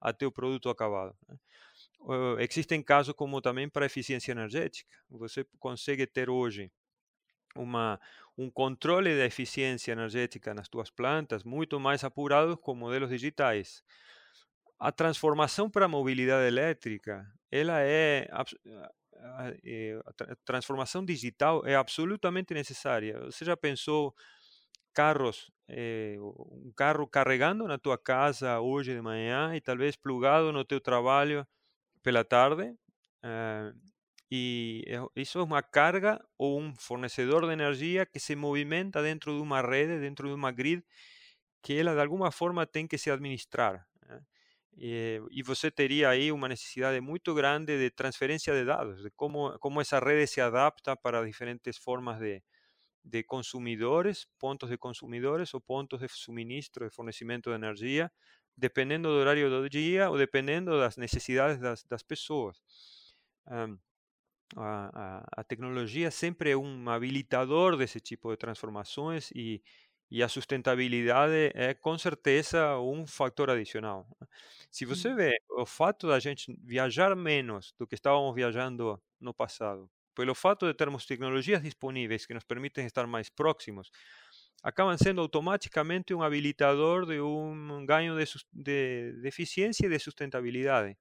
até 0.00 0.26
o 0.26 0.32
produto 0.32 0.68
acabado. 0.68 1.16
Né? 1.26 1.36
Uh, 2.00 2.38
existem 2.38 2.82
casos 2.82 3.14
como 3.14 3.40
também 3.40 3.68
para 3.68 3.86
eficiência 3.86 4.32
energética. 4.32 4.96
Você 5.10 5.44
consegue 5.58 6.06
ter 6.06 6.30
hoje 6.30 6.70
uma, 7.56 8.00
um 8.36 8.50
controle 8.50 9.16
da 9.16 9.24
eficiência 9.24 9.92
energética 9.92 10.54
nas 10.54 10.68
tuas 10.68 10.90
plantas 10.90 11.42
muito 11.42 11.80
mais 11.80 12.04
apurado 12.04 12.56
com 12.56 12.74
modelos 12.74 13.10
digitais. 13.10 13.82
A 14.78 14.92
transformação 14.92 15.70
para 15.70 15.86
a 15.86 15.88
mobilidade 15.88 16.46
elétrica, 16.46 17.26
ela 17.50 17.80
é 17.80 18.28
a, 18.30 18.44
a 19.22 20.36
transformação 20.44 21.04
digital 21.04 21.66
é 21.66 21.74
absolutamente 21.74 22.52
necessária. 22.54 23.18
Você 23.24 23.44
já 23.44 23.56
pensou 23.56 24.14
carros, 24.92 25.50
eh, 25.68 26.16
um 26.20 26.72
carro 26.74 27.06
carregando 27.06 27.66
na 27.66 27.78
tua 27.78 27.98
casa 27.98 28.60
hoje 28.60 28.94
de 28.94 29.02
manhã 29.02 29.54
e 29.54 29.60
talvez 29.60 29.96
plugado 29.96 30.52
no 30.52 30.64
teu 30.64 30.80
trabalho 30.80 31.46
pela 32.06 32.24
tarde. 32.24 32.70
Uh, 33.24 33.74
e 34.30 34.84
isso 35.16 35.40
é 35.40 35.42
uma 35.42 35.60
carga 35.60 36.24
ou 36.38 36.60
um 36.60 36.72
fornecedor 36.76 37.44
de 37.44 37.52
energia 37.52 38.06
que 38.06 38.20
se 38.20 38.36
movimenta 38.36 39.02
dentro 39.02 39.34
de 39.34 39.42
uma 39.42 39.60
rede, 39.60 39.98
dentro 39.98 40.28
de 40.28 40.34
uma 40.34 40.52
grid, 40.52 40.84
que 41.60 41.76
ela 41.76 41.94
de 41.94 42.00
alguma 42.00 42.30
forma 42.30 42.64
tem 42.64 42.86
que 42.86 42.96
se 42.96 43.10
administrar. 43.10 43.84
Né? 44.08 44.20
E, 44.76 45.20
e, 45.32 45.42
você 45.42 45.68
teria 45.68 46.10
aí 46.10 46.30
uma 46.30 46.48
necessidade 46.48 47.00
muito 47.00 47.34
grande 47.34 47.76
de 47.76 47.90
transferência 47.90 48.52
de 48.54 48.64
dados, 48.64 49.02
de 49.02 49.10
como, 49.10 49.58
como 49.58 49.80
essa 49.80 49.98
rede 49.98 50.28
se 50.28 50.40
adapta 50.40 50.94
para 50.96 51.24
diferentes 51.24 51.76
formas 51.76 52.20
de, 52.20 52.40
de 53.04 53.24
consumidores, 53.24 54.28
pontos 54.38 54.70
de 54.70 54.78
consumidores 54.78 55.52
ou 55.54 55.60
pontos 55.60 55.98
de 55.98 56.08
suministro, 56.08 56.88
de 56.88 56.94
fornecimento 56.94 57.50
de 57.50 57.56
energia, 57.56 58.12
dependendo 58.56 59.08
do 59.08 59.14
horário 59.14 59.50
do 59.50 59.68
dia 59.68 60.10
ou 60.10 60.16
dependendo 60.16 60.78
das 60.78 60.96
necessidades 60.96 61.58
das, 61.60 61.84
das 61.84 62.02
pessoas. 62.02 62.60
Um, 63.46 63.78
a, 64.56 64.90
a, 64.94 65.24
a, 65.40 65.44
tecnologia 65.44 66.10
sempre 66.10 66.50
é 66.50 66.56
um 66.56 66.88
habilitador 66.88 67.76
desse 67.76 68.00
tipo 68.00 68.30
de 68.30 68.36
transformações 68.36 69.30
e, 69.34 69.62
e 70.10 70.22
a 70.22 70.28
sustentabilidade 70.28 71.50
é 71.54 71.74
com 71.74 71.98
certeza 71.98 72.78
um 72.78 73.06
fator 73.06 73.50
adicional. 73.50 74.06
Se 74.70 74.84
você 74.84 75.12
vê 75.14 75.36
o 75.50 75.66
fato 75.66 76.06
da 76.08 76.18
gente 76.20 76.56
viajar 76.62 77.14
menos 77.16 77.74
do 77.78 77.86
que 77.86 77.94
estávamos 77.94 78.34
viajando 78.34 79.00
no 79.20 79.34
passado, 79.34 79.90
pelo 80.14 80.34
fato 80.34 80.66
de 80.66 80.74
termos 80.74 81.04
tecnologias 81.04 81.62
disponíveis 81.62 82.24
que 82.24 82.34
nos 82.34 82.44
permitem 82.44 82.86
estar 82.86 83.06
mais 83.06 83.28
próximos, 83.28 83.90
acabam 84.62 84.96
sendo 84.98 85.20
automaticamente 85.20 86.14
um 86.14 86.22
habilitador 86.22 87.06
de 87.06 87.20
um 87.20 87.84
ganho 87.86 88.16
de, 88.16 88.24
de, 88.52 89.20
de 89.20 89.28
eficiência 89.28 89.86
e 89.86 89.88
de 89.88 89.98
sustentabilidade. 89.98 90.96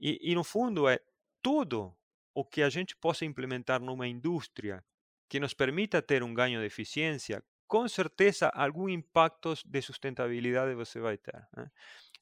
E, 0.00 0.18
e, 0.22 0.34
no 0.34 0.44
fundo, 0.44 0.88
é 0.88 0.98
tudo 1.42 1.96
o 2.34 2.44
que 2.44 2.62
a 2.62 2.68
gente 2.68 2.96
possa 2.96 3.24
implementar 3.24 3.80
numa 3.80 4.06
indústria 4.08 4.84
que 5.28 5.40
nos 5.40 5.54
permita 5.54 6.02
ter 6.02 6.22
um 6.22 6.34
ganho 6.34 6.60
de 6.60 6.66
eficiência, 6.66 7.42
com 7.66 7.88
certeza 7.88 8.48
algum 8.48 8.88
impacto 8.88 9.54
de 9.64 9.82
sustentabilidade 9.82 10.74
você 10.74 11.00
vai 11.00 11.16
ter. 11.16 11.46
Né? 11.56 11.70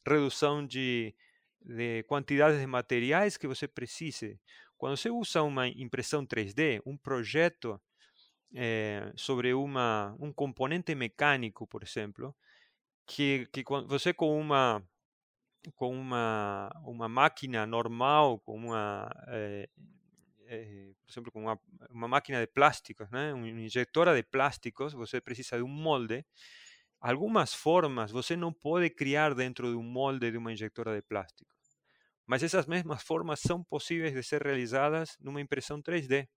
Redução 0.07 0.67
de, 0.67 1.15
de 1.61 2.03
quantidades 2.05 2.61
de 2.61 2.67
materiais 2.67 3.37
que 3.37 3.47
você 3.47 3.67
precise. 3.67 4.41
Quando 4.77 4.97
você 4.97 5.11
usa 5.11 5.43
uma 5.43 5.69
impressão 5.69 6.27
3D, 6.27 6.81
um 6.87 6.97
projeto 6.97 7.81
é, 8.55 9.13
sobre 9.17 9.55
uma, 9.55 10.17
um 10.21 10.33
componente 10.33 10.95
mecânico, 10.95 11.67
por 11.67 11.83
exemplo, 11.83 12.35
que, 13.07 13.47
que 13.53 13.65
você 13.87 14.13
com 14.13 14.39
uma 14.39 14.83
com 15.77 15.97
uma, 15.97 16.73
uma 16.85 17.09
máquina 17.09 17.65
normal, 17.65 18.41
com 18.41 18.57
uma, 18.57 19.09
é, 19.29 19.69
é, 20.47 20.91
por 21.05 21.11
exemplo, 21.13 21.33
com 21.33 21.43
uma, 21.43 21.61
uma 21.89 22.09
máquina 22.09 22.41
de 22.41 22.49
plásticos, 22.49 23.09
né? 23.11 23.33
uma 23.33 23.49
injetora 23.49 24.15
de 24.15 24.25
plásticos, 24.25 24.93
você 24.93 25.21
precisa 25.21 25.57
de 25.57 25.63
um 25.63 25.69
molde. 25.69 26.25
Algumas 27.01 27.55
formas 27.55 28.11
você 28.11 28.37
não 28.37 28.53
pode 28.53 28.91
criar 28.91 29.35
dentro 29.35 29.71
de 29.71 29.77
um 29.77 29.83
molde 29.83 30.31
de 30.31 30.37
uma 30.37 30.53
injetora 30.53 30.95
de 30.97 31.03
plástico. 31.03 31.51
Mas 32.27 32.43
essas 32.43 32.67
mesmas 32.67 33.03
formas 33.03 33.41
são 33.41 33.63
possíveis 33.63 34.13
de 34.13 34.23
ser 34.23 34.43
realizadas 34.43 35.17
numa 35.21 35.41
impressão 35.41 35.81
3D 35.81 36.29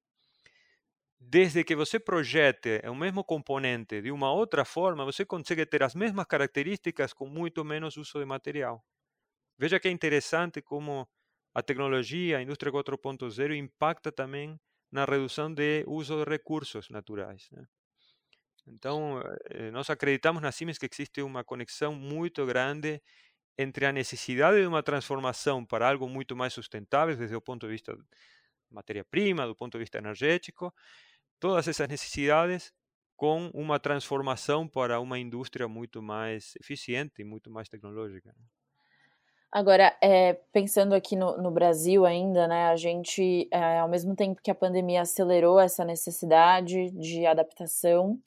desde 1.19 1.63
que 1.63 1.75
você 1.75 1.99
projete 1.99 2.81
o 2.87 2.95
mesmo 2.95 3.23
componente 3.23 4.01
de 4.01 4.11
uma 4.11 4.31
outra 4.31 4.65
forma, 4.65 5.05
você 5.05 5.25
consegue 5.25 5.65
ter 5.65 5.83
as 5.83 5.95
mesmas 5.95 6.25
características 6.25 7.13
com 7.13 7.27
muito 7.27 7.63
menos 7.65 7.97
uso 7.97 8.19
de 8.19 8.25
material. 8.25 8.83
Veja 9.57 9.79
que 9.79 9.87
é 9.87 9.91
interessante 9.91 10.61
como 10.61 11.07
a 11.53 11.63
tecnologia, 11.63 12.37
a 12.37 12.41
indústria 12.41 12.71
4.0 12.71 13.55
impacta 13.55 14.11
também 14.11 14.59
na 14.91 15.05
redução 15.05 15.53
de 15.53 15.83
uso 15.87 16.23
de 16.23 16.29
recursos 16.29 16.89
naturais. 16.89 17.47
Né? 17.51 17.65
Então, 18.67 19.21
eh, 19.51 19.71
nós 19.71 19.89
acreditamos 19.89 20.41
na 20.41 20.51
Siemens 20.51 20.77
que 20.77 20.87
existe 20.91 21.21
uma 21.21 21.43
conexão 21.43 21.93
muito 21.95 22.45
grande 22.45 23.01
entre 23.57 23.85
a 23.85 23.91
necessidade 23.91 24.59
de 24.61 24.67
uma 24.67 24.83
transformação 24.83 25.65
para 25.65 25.89
algo 25.89 26.09
muito 26.09 26.35
mais 26.35 26.53
sustentável, 26.53 27.15
desde 27.15 27.35
o 27.35 27.41
ponto 27.41 27.67
de 27.67 27.73
vista 27.73 27.95
matéria-prima, 28.71 29.47
do 29.47 29.55
ponto 29.55 29.73
de 29.73 29.79
vista 29.79 29.97
energético, 29.99 30.73
todas 31.39 31.67
essas 31.67 31.87
necessidades 31.87 32.73
com 33.15 33.49
uma 33.53 33.79
transformação 33.79 34.67
para 34.67 34.99
uma 34.99 35.17
indústria 35.17 35.67
muito 35.67 36.01
mais 36.01 36.53
eficiente 36.59 37.21
e 37.21 37.23
muito 37.23 37.49
mais 37.49 37.69
tecnológica. 37.69 38.29
Né? 38.29 38.45
Agora, 39.51 39.95
é, 40.01 40.33
pensando 40.51 40.93
aqui 40.93 41.15
no, 41.15 41.37
no, 41.37 41.49
Brasil 41.49 42.05
ainda, 42.05 42.45
né, 42.45 42.67
a 42.67 42.75
gente, 42.75 43.47
é, 43.49 43.79
ao 43.79 43.87
mesmo 43.87 44.13
tempo 44.13 44.41
que 44.43 44.51
a 44.51 44.55
pandemia 44.55 45.01
acelerou 45.01 45.59
essa 45.59 45.85
necessidade 45.85 46.91
de 46.91 47.25
adaptação 47.25 48.19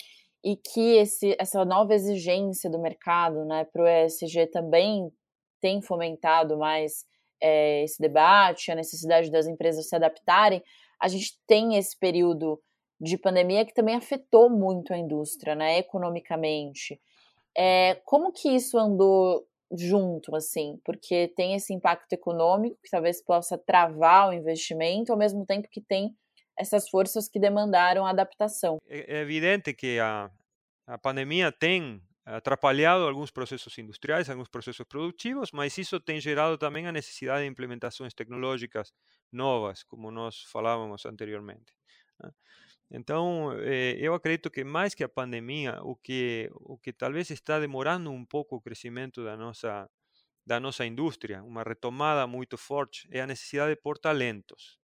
e 0.42 0.56
que 0.56 0.96
esse, 0.96 1.36
essa 1.38 1.64
nova 1.66 1.94
exigência 1.94 2.70
do 2.70 2.78
mercado 2.78 3.44
né, 3.44 3.66
para 3.66 3.82
o 3.82 3.86
ESG 3.86 4.46
também 4.46 5.12
tem 5.60 5.82
fomentado 5.82 6.56
mais 6.56 7.04
é, 7.42 7.82
esse 7.84 8.00
debate, 8.00 8.70
a 8.70 8.74
necessidade 8.74 9.30
das 9.30 9.46
empresas 9.46 9.86
se 9.86 9.94
adaptarem. 9.94 10.62
A 10.98 11.08
gente 11.08 11.38
tem 11.46 11.76
esse 11.76 11.94
período 11.98 12.58
de 13.00 13.16
pandemia 13.16 13.64
que 13.64 13.74
também 13.74 13.94
afetou 13.94 14.50
muito 14.50 14.92
a 14.92 14.98
indústria, 14.98 15.54
né, 15.54 15.78
economicamente. 15.78 17.00
É, 17.56 17.96
como 18.04 18.32
que 18.32 18.48
isso 18.48 18.78
andou 18.78 19.46
junto, 19.70 20.34
assim? 20.34 20.80
Porque 20.84 21.28
tem 21.36 21.54
esse 21.54 21.72
impacto 21.72 22.12
econômico 22.12 22.78
que 22.82 22.90
talvez 22.90 23.22
possa 23.22 23.58
travar 23.58 24.28
o 24.28 24.32
investimento, 24.32 25.12
ao 25.12 25.18
mesmo 25.18 25.44
tempo 25.44 25.68
que 25.70 25.80
tem 25.80 26.14
essas 26.58 26.88
forças 26.88 27.28
que 27.28 27.38
demandaram 27.38 28.06
adaptação. 28.06 28.78
É, 28.86 29.18
é 29.18 29.20
evidente 29.20 29.72
que 29.72 29.98
a, 29.98 30.30
a 30.86 30.98
pandemia 30.98 31.52
tem 31.52 32.02
atrapalhado 32.24 33.04
alguns 33.04 33.30
processos 33.30 33.78
industriais, 33.78 34.28
alguns 34.28 34.48
processos 34.48 34.86
produtivos, 34.86 35.50
mas 35.52 35.78
isso 35.78 35.98
tem 35.98 36.20
gerado 36.20 36.58
também 36.58 36.86
a 36.86 36.92
necessidade 36.92 37.44
de 37.44 37.50
implementações 37.50 38.12
tecnológicas 38.12 38.92
novas, 39.32 39.82
como 39.82 40.10
nós 40.10 40.42
falávamos 40.42 41.06
anteriormente. 41.06 41.72
Então, 42.90 43.52
eh, 43.60 43.96
eu 44.00 44.14
acredito 44.14 44.50
que 44.50 44.64
mais 44.64 44.94
que 44.94 45.04
a 45.04 45.08
pandemia, 45.08 45.80
o 45.82 45.94
que, 45.96 46.48
o 46.54 46.78
que 46.78 46.92
talvez 46.92 47.30
está 47.30 47.60
demorando 47.60 48.10
um 48.10 48.24
pouco 48.24 48.56
o 48.56 48.60
crescimento 48.62 49.22
da 49.24 49.36
nossa, 49.36 49.88
da 50.46 50.60
nossa 50.60 50.86
indústria, 50.86 51.42
uma 51.44 51.62
retomada 51.64 52.26
muito 52.26 52.58
forte, 52.58 53.08
é 53.12 53.20
a 53.22 53.26
necessidade 53.28 53.74
de 53.76 53.80
pôr 53.82 53.98
talentos 53.98 54.78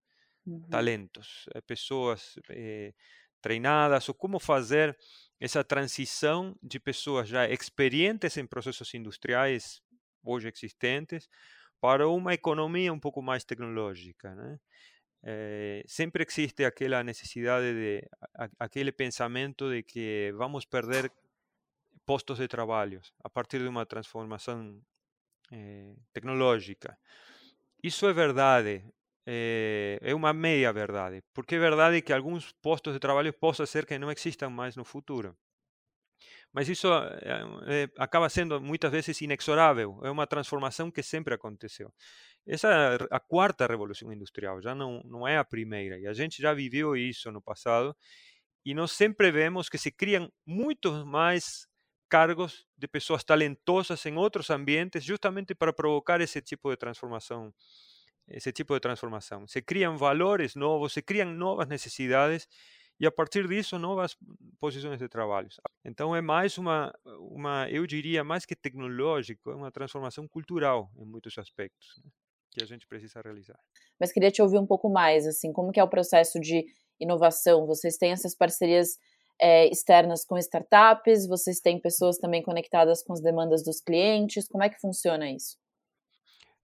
talentos, 0.71 1.47
eh, 1.55 1.61
pessoas 1.63 2.35
eh, 2.51 2.93
treinadas, 3.41 4.09
ou 4.09 4.15
como 4.15 4.39
fazer 4.41 4.97
essa 5.41 5.63
transição 5.65 6.57
de 6.63 6.81
pessoas 6.81 7.29
já 7.29 7.49
experientes 7.49 8.37
em 8.37 8.47
processos 8.47 8.93
industriais 8.95 9.83
hoje 10.25 10.49
existentes 10.49 11.29
para 11.81 12.09
uma 12.09 12.35
economia 12.35 12.93
um 12.93 13.01
pouco 13.01 13.23
mais 13.23 13.45
tecnológica, 13.45 14.35
né? 14.35 14.59
Eh, 15.27 15.83
sempre 15.87 16.25
existe 16.29 16.65
aquela 16.67 17.03
necessidade 17.03 17.73
de 17.73 18.07
a, 18.35 18.49
aquele 18.61 18.93
pensamento 18.93 19.71
de 19.71 19.83
que 19.83 20.33
vamos 20.37 20.67
perder 20.67 21.11
postos 22.05 22.39
de 22.39 22.49
trabalho 22.49 23.01
a 23.23 23.31
partir 23.31 23.61
de 23.61 23.69
uma 23.69 23.87
transformação 23.87 24.81
eh, 25.53 25.95
tecnológica. 26.13 26.99
Isso 27.83 28.07
é 28.09 28.13
verdade, 28.13 28.85
é, 29.27 29.99
é 30.03 30.15
uma 30.15 30.33
meia 30.33 30.73
verdade, 30.73 31.23
porque 31.35 31.57
é 31.57 31.59
verdade 31.59 32.03
que 32.03 32.13
alguns 32.13 32.53
postos 32.63 32.95
de 32.95 33.01
trabalho 33.01 33.33
possa 33.33 33.67
ser 33.67 33.87
que 33.87 33.99
não 33.99 34.11
existam 34.11 34.51
mais 34.51 34.77
no 34.77 34.85
futuro. 34.85 35.37
Mas 36.53 36.69
isso 36.69 36.87
é, 37.67 37.89
acaba 37.99 38.29
sendo 38.29 38.61
muitas 38.61 38.93
vezes 38.93 39.21
inexorável, 39.21 39.99
é 40.05 40.11
uma 40.11 40.27
transformação 40.27 40.91
que 40.91 41.03
sempre 41.03 41.35
aconteceu. 41.35 41.93
Essa 42.47 42.69
é 42.69 43.07
a 43.11 43.21
quarta 43.21 43.67
revolução 43.67 44.13
industrial, 44.13 44.61
já 44.61 44.75
não, 44.75 45.01
não 45.05 45.27
é 45.27 45.39
a 45.39 45.45
primeira, 45.45 45.99
e 45.99 46.07
a 46.07 46.13
gente 46.13 46.43
já 46.43 46.53
viveu 46.53 46.97
isso 46.97 47.33
no 47.33 47.41
passado, 47.41 47.97
e 48.65 48.75
nós 48.75 48.93
sempre 48.93 49.31
vemos 49.31 49.69
que 49.69 49.79
se 49.79 49.91
criam 49.91 50.31
muitos 50.47 51.05
mais 51.05 51.67
cargos 52.09 52.67
de 52.77 52.87
pessoas 52.87 53.25
talentosas 53.25 54.05
em 54.07 54.17
outros 54.17 54.51
ambientes, 54.51 55.03
justamente 55.05 55.55
para 55.55 55.73
provocar 55.73 56.21
esse 56.21 56.41
tipo 56.43 56.71
de 56.71 56.77
transformação 56.77 57.53
esse 58.29 58.53
tipo 58.53 58.75
de 58.75 58.81
transformação. 58.81 59.47
Se 59.47 59.61
criam 59.63 59.97
valores 59.97 60.55
novos, 60.55 60.93
se 60.93 61.03
criam 61.03 61.31
novas 61.33 61.69
necessidades 61.69 62.49
e 62.99 63.07
a 63.07 63.13
partir 63.13 63.47
disso 63.49 63.79
novas 63.79 64.17
posições 64.61 64.99
de 64.99 65.09
trabalho. 65.09 65.49
Então 65.85 66.15
é 66.15 66.21
mais 66.21 66.57
uma, 66.59 66.93
uma 67.05 67.69
eu 67.69 67.87
diria 67.87 68.25
mais 68.25 68.47
que 68.47 68.57
tecnológico, 68.57 69.51
é 69.51 69.55
uma 69.55 69.71
transformação 69.71 70.27
cultural 70.29 70.91
em 70.97 71.05
muitos 71.05 71.37
aspectos 71.39 72.01
né, 72.03 72.11
que 72.55 72.63
a 72.63 72.67
gente 72.67 72.87
precisa 72.87 73.21
realizar. 73.21 73.59
Mas 74.01 74.13
queria 74.13 74.31
te 74.31 74.41
ouvir 74.41 74.59
um 74.59 74.67
pouco 74.67 74.89
mais, 74.89 75.27
assim, 75.27 75.53
como 75.53 75.73
que 75.73 75.81
é 75.81 75.85
o 75.85 75.89
processo 75.89 76.39
de 76.41 76.65
inovação? 77.01 77.67
Vocês 77.67 77.97
têm 77.97 78.13
essas 78.13 78.35
parcerias 78.35 78.97
é, 79.41 79.67
externas 79.69 80.25
com 80.25 80.39
startups? 80.39 81.27
Vocês 81.27 81.61
têm 81.61 81.81
pessoas 81.81 82.17
também 82.19 82.43
conectadas 82.43 83.03
com 83.03 83.13
as 83.13 83.21
demandas 83.21 83.65
dos 83.65 83.81
clientes? 83.81 84.47
Como 84.49 84.63
é 84.63 84.69
que 84.69 84.81
funciona 84.81 85.31
isso? 85.31 85.57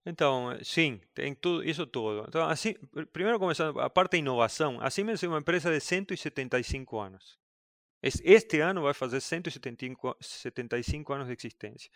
Então, 0.06 0.56
sim, 0.62 1.00
tem 1.14 1.34
tudo, 1.34 1.62
isso 1.62 1.86
tudo. 1.86 2.24
Então, 2.26 2.48
assim, 2.48 2.74
primeiro 3.12 3.38
começando, 3.38 3.78
a 3.78 3.90
parte 3.90 4.12
da 4.12 4.18
inovação, 4.18 4.80
a 4.80 4.88
Siemens 4.88 5.22
é 5.22 5.28
uma 5.28 5.40
empresa 5.40 5.70
de 5.70 5.80
175 5.80 6.98
anos. 6.98 7.38
Este 8.02 8.60
ano 8.60 8.80
vai 8.82 8.94
fazer 8.94 9.20
175 9.20 11.12
anos 11.12 11.26
de 11.26 11.34
existência. 11.34 11.90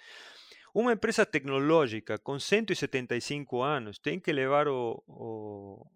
Uma 0.74 0.92
empresa 0.92 1.24
tecnológica 1.24 2.18
com 2.18 2.36
175 2.36 3.62
anos 3.62 3.96
tem 3.96 4.18
que 4.18 4.32
levar 4.32 4.66
o, 4.66 5.00
o, 5.06 5.86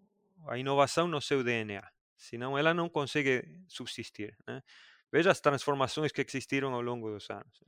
a 0.47 0.57
inovação 0.57 1.05
no 1.05 1.19
seu 1.19 1.43
DNA, 1.43 1.85
senão 2.15 2.57
ela 2.57 2.73
não 2.73 2.87
consegue 2.87 3.43
subsistir. 3.67 4.37
Né? 4.47 4.63
Veja 5.11 5.31
as 5.31 5.41
transformações 5.41 6.13
que 6.13 6.21
existiram 6.21 6.73
ao 6.73 6.81
longo 6.81 7.11
dos 7.11 7.29
anos. 7.29 7.61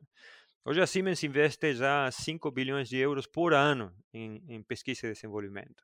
Hoje 0.63 0.79
a 0.79 0.87
Siemens 0.87 1.21
investe 1.21 1.75
já 1.75 2.09
5 2.09 2.49
bilhões 2.49 2.87
de 2.87 2.95
euros 2.95 3.27
por 3.27 3.53
ano 3.53 3.93
em, 4.13 4.41
em 4.47 4.63
pesquisa 4.63 5.07
e 5.07 5.11
desenvolvimento. 5.11 5.83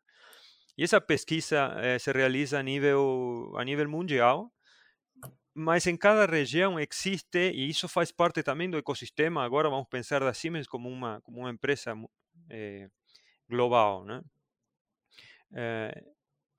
E 0.77 0.83
essa 0.83 1.01
pesquisa 1.01 1.73
eh, 1.81 1.99
se 1.99 2.09
realiza 2.13 2.57
a 2.57 2.63
nível, 2.63 3.51
a 3.57 3.65
nível 3.65 3.89
mundial, 3.89 4.49
mas 5.58 5.88
em 5.88 5.98
cada 5.98 6.26
região 6.26 6.80
existe, 6.80 7.52
e 7.52 7.67
isso 7.67 7.88
faz 7.88 8.12
parte 8.12 8.43
também 8.43 8.70
do 8.70 8.78
ecossistema, 8.78 9.43
agora 9.43 9.70
vamos 9.70 9.88
pensar 9.89 10.20
da 10.20 10.34
Siemens 10.34 10.67
como 10.67 10.88
uma, 10.88 11.20
como 11.22 11.39
uma 11.39 11.50
empresa 11.50 11.93
eh, 12.50 12.89
global. 13.50 14.06
Né? 14.06 14.22
Eh, 15.54 16.04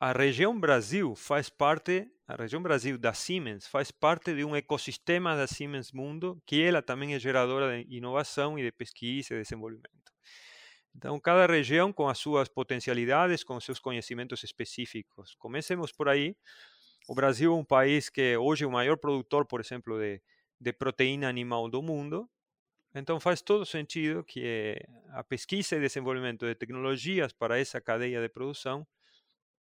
a 0.01 0.13
região 0.13 0.59
Brasil 0.59 1.15
faz 1.15 1.49
parte 1.49 2.11
a 2.27 2.37
região 2.37 2.63
Brasil 2.63 2.99
da 2.99 3.15
Siemens 3.15 3.67
faz 3.67 3.91
parte 3.91 4.35
de 4.35 4.45
um 4.45 4.55
ecossistema 4.55 5.35
da 5.35 5.47
Siemens 5.47 5.93
Mundo, 5.93 6.39
que 6.45 6.61
ela 6.61 6.83
também 6.83 7.15
é 7.15 7.19
geradora 7.19 7.83
de 7.83 7.97
inovação 7.97 8.59
e 8.59 8.63
de 8.63 8.71
pesquisa 8.71 9.35
e 9.35 9.43
desenvolvimento. 9.43 10.13
Então, 10.95 11.19
cada 11.19 11.47
região 11.47 11.91
com 11.91 12.07
as 12.07 12.19
suas 12.19 12.47
potencialidades, 12.47 13.43
com 13.43 13.59
seus 13.61 13.79
conhecimentos 13.79 14.43
específicos. 14.43 15.35
Comecemos 15.37 15.91
por 15.91 16.07
aí. 16.07 16.37
O 17.09 17.14
Brasil 17.14 17.55
é 17.55 17.57
um 17.57 17.64
país 17.64 18.11
que 18.11 18.37
hoje 18.37 18.64
é 18.64 18.66
o 18.66 18.71
maior 18.71 18.99
produtor, 18.99 19.47
por 19.47 19.61
exemplo, 19.61 19.99
de, 19.99 20.21
de 20.61 20.73
proteína 20.75 21.27
animal 21.27 21.66
do 21.71 21.83
mundo. 21.83 22.29
Então, 22.94 23.18
faz 23.18 23.40
todo 23.40 23.64
sentido 23.64 24.23
que 24.23 24.77
a 25.09 25.25
pesquisa 25.25 25.77
e 25.77 25.81
desenvolvimento 25.81 26.44
de 26.44 26.55
tecnologias 26.55 27.33
para 27.33 27.59
essa 27.59 27.81
cadeia 27.81 28.21
de 28.21 28.29
produção 28.29 28.87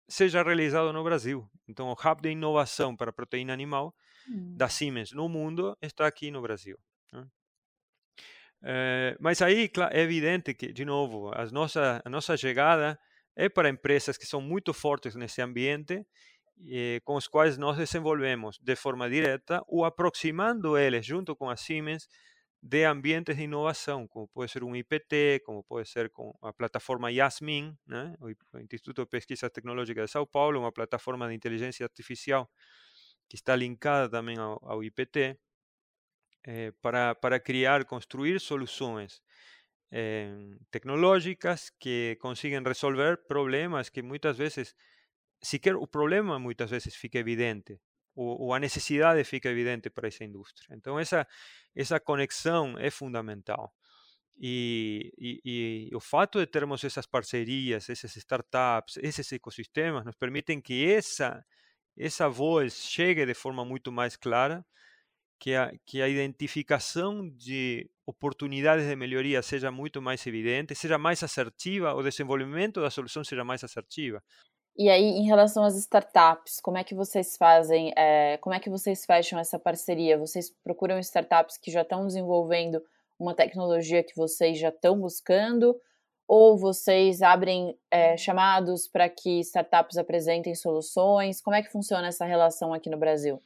seja 0.08 0.42
realizado 0.42 0.90
no 0.90 1.04
Brasil. 1.04 1.46
Então, 1.68 1.88
o 1.88 1.92
hub 1.92 2.22
de 2.22 2.30
inovação 2.30 2.96
para 2.96 3.12
proteína 3.12 3.52
animal 3.52 3.94
hum. 4.26 4.56
da 4.56 4.70
Siemens 4.70 5.12
no 5.12 5.28
mundo 5.28 5.76
está 5.82 6.06
aqui 6.06 6.30
no 6.30 6.40
Brasil. 6.40 6.78
Né? 7.12 7.26
É, 8.62 9.16
mas 9.20 9.42
aí 9.42 9.70
é 9.90 10.00
evidente 10.00 10.54
que, 10.54 10.72
de 10.72 10.86
novo, 10.86 11.30
a 11.34 11.44
nossa, 11.50 12.00
a 12.02 12.08
nossa 12.08 12.38
chegada 12.38 12.98
é 13.36 13.50
para 13.50 13.68
empresas 13.68 14.16
que 14.16 14.24
são 14.24 14.40
muito 14.40 14.72
fortes 14.72 15.14
nesse 15.14 15.42
ambiente, 15.42 16.06
com 17.04 17.16
os 17.16 17.28
quais 17.28 17.58
nós 17.58 17.76
desenvolvemos 17.76 18.58
de 18.60 18.76
forma 18.76 19.08
direta 19.08 19.62
ou 19.66 19.84
aproximando 19.84 20.78
eles 20.78 21.04
junto 21.04 21.36
com 21.36 21.50
a 21.50 21.56
Siemens 21.56 22.08
de 22.62 22.84
ambientes 22.84 23.36
de 23.36 23.42
inovação, 23.42 24.08
como 24.08 24.26
pode 24.28 24.50
ser 24.50 24.64
um 24.64 24.74
IPT, 24.74 25.42
como 25.44 25.62
pode 25.62 25.86
ser 25.86 26.08
com 26.10 26.34
a 26.40 26.50
plataforma 26.50 27.12
Yasmin, 27.12 27.76
né? 27.86 28.14
o 28.18 28.30
Instituto 28.58 29.02
de 29.02 29.08
Pesquisa 29.10 29.50
Tecnológica 29.50 30.02
de 30.02 30.10
São 30.10 30.26
Paulo, 30.26 30.60
uma 30.60 30.72
plataforma 30.72 31.28
de 31.28 31.34
inteligência 31.34 31.84
artificial 31.84 32.50
que 33.28 33.36
está 33.36 33.54
linkada 33.54 34.08
também 34.08 34.38
ao, 34.38 34.58
ao 34.64 34.82
IPT, 34.82 35.38
eh, 36.46 36.72
para, 36.80 37.14
para 37.14 37.38
criar, 37.38 37.84
construir 37.84 38.40
soluções 38.40 39.22
eh, 39.90 40.56
tecnológicas 40.70 41.70
que 41.78 42.16
consigam 42.20 42.62
resolver 42.62 43.26
problemas 43.26 43.90
que 43.90 44.02
muitas 44.02 44.38
vezes, 44.38 44.74
sequer 45.42 45.76
o 45.76 45.86
problema 45.86 46.38
muitas 46.38 46.70
vezes 46.70 46.94
fica 46.94 47.18
evidente, 47.18 47.80
ou, 48.14 48.42
ou 48.42 48.54
a 48.54 48.60
necessidade 48.60 49.22
fica 49.24 49.48
evidente 49.48 49.90
para 49.90 50.08
essa 50.08 50.24
indústria. 50.24 50.66
Então, 50.76 50.98
essa, 50.98 51.26
essa 51.74 52.00
conexão 52.00 52.78
é 52.78 52.90
fundamental. 52.90 53.72
E, 54.36 55.12
e, 55.16 55.88
e, 55.90 55.96
o 55.96 56.00
fato 56.00 56.40
de 56.40 56.46
termos 56.46 56.82
essas 56.82 57.06
parcerias, 57.06 57.88
essas 57.88 58.16
startups, 58.16 58.96
esses 58.96 59.30
ecossistemas, 59.32 60.04
nos 60.04 60.16
permitem 60.16 60.60
que 60.60 60.90
essa, 60.92 61.44
essa 61.96 62.28
voz 62.28 62.74
chegue 62.74 63.24
de 63.26 63.34
forma 63.34 63.64
muito 63.64 63.92
mais 63.92 64.16
clara, 64.16 64.64
que 65.38 65.54
a, 65.54 65.72
que 65.86 66.02
a 66.02 66.08
identificação 66.08 67.28
de 67.30 67.88
oportunidades 68.06 68.86
de 68.86 68.96
melhoria 68.96 69.42
seja 69.42 69.70
muito 69.70 70.02
mais 70.02 70.26
evidente, 70.26 70.74
seja 70.74 70.98
mais 70.98 71.22
assertiva, 71.22 71.94
o 71.94 72.02
desenvolvimento 72.02 72.80
da 72.80 72.90
solução 72.90 73.22
seja 73.24 73.44
mais 73.44 73.62
assertiva. 73.62 74.22
E 74.76 74.90
aí, 74.90 75.04
em 75.04 75.24
relação 75.24 75.62
às 75.62 75.76
startups, 75.76 76.60
como 76.60 76.76
é 76.76 76.82
que 76.82 76.96
vocês 76.96 77.36
fazem, 77.36 77.92
é, 77.96 78.36
como 78.38 78.54
é 78.54 78.58
que 78.58 78.68
vocês 78.68 79.06
fecham 79.06 79.38
essa 79.38 79.56
parceria? 79.56 80.18
Vocês 80.18 80.50
procuram 80.64 80.98
startups 80.98 81.56
que 81.56 81.70
já 81.70 81.82
estão 81.82 82.04
desenvolvendo 82.04 82.82
uma 83.16 83.34
tecnologia 83.34 84.02
que 84.02 84.16
vocês 84.16 84.58
já 84.58 84.70
estão 84.70 84.98
buscando? 85.00 85.80
Ou 86.26 86.58
vocês 86.58 87.22
abrem 87.22 87.78
é, 87.88 88.16
chamados 88.16 88.88
para 88.88 89.08
que 89.08 89.38
startups 89.40 89.96
apresentem 89.96 90.54
soluções? 90.56 91.40
Como 91.40 91.54
é 91.54 91.62
que 91.62 91.70
funciona 91.70 92.08
essa 92.08 92.24
relação 92.24 92.74
aqui 92.74 92.90
no 92.90 92.98
Brasil? 92.98 93.40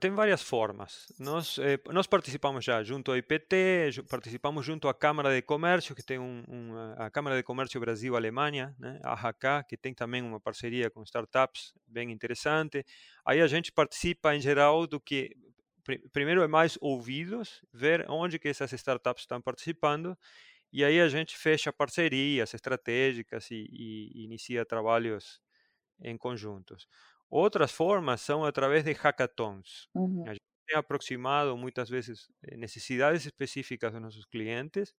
Tem 0.00 0.10
várias 0.10 0.42
formas. 0.42 1.06
Nós, 1.16 1.58
eh, 1.58 1.78
nós 1.92 2.08
participamos 2.08 2.64
já 2.64 2.82
junto 2.82 3.12
ao 3.12 3.16
IPT, 3.16 4.02
participamos 4.10 4.66
junto 4.66 4.88
à 4.88 4.94
Câmara 4.94 5.32
de 5.32 5.42
Comércio, 5.42 5.94
que 5.94 6.02
tem 6.02 6.18
um, 6.18 6.42
um, 6.48 6.72
a 6.98 7.08
Câmara 7.08 7.36
de 7.36 7.44
Comércio 7.44 7.80
Brasil-Alemanha, 7.80 8.74
né, 8.80 8.98
a 9.04 9.12
AHK, 9.12 9.64
que 9.68 9.76
tem 9.76 9.94
também 9.94 10.22
uma 10.22 10.40
parceria 10.40 10.90
com 10.90 11.04
startups 11.04 11.72
bem 11.86 12.10
interessante. 12.10 12.84
Aí 13.24 13.40
a 13.40 13.46
gente 13.46 13.70
participa 13.70 14.34
em 14.34 14.40
geral 14.40 14.88
do 14.88 14.98
que 14.98 15.30
primeiro 16.12 16.42
é 16.42 16.48
mais 16.48 16.76
ouvidos, 16.80 17.62
ver 17.72 18.06
onde 18.08 18.40
que 18.40 18.48
essas 18.48 18.72
startups 18.72 19.22
estão 19.22 19.40
participando, 19.40 20.18
e 20.72 20.84
aí 20.84 21.00
a 21.00 21.08
gente 21.08 21.36
fecha 21.36 21.72
parcerias 21.72 22.54
estratégicas 22.54 23.48
e, 23.52 23.68
e 23.70 24.24
inicia 24.24 24.64
trabalhos 24.64 25.40
em 26.00 26.16
conjuntos. 26.16 26.88
Outras 27.30 27.72
formas 27.72 28.20
são 28.20 28.44
através 28.44 28.84
de 28.84 28.92
hackathons. 28.92 29.88
Uhum. 29.94 30.24
A 30.26 30.30
gente 30.30 30.42
tem 30.66 30.78
aproximado 30.78 31.56
muitas 31.56 31.88
vezes 31.88 32.28
eh, 32.42 32.56
necessidades 32.56 33.24
específicas 33.26 33.92
dos 33.92 34.00
nossos 34.00 34.24
clientes. 34.26 34.94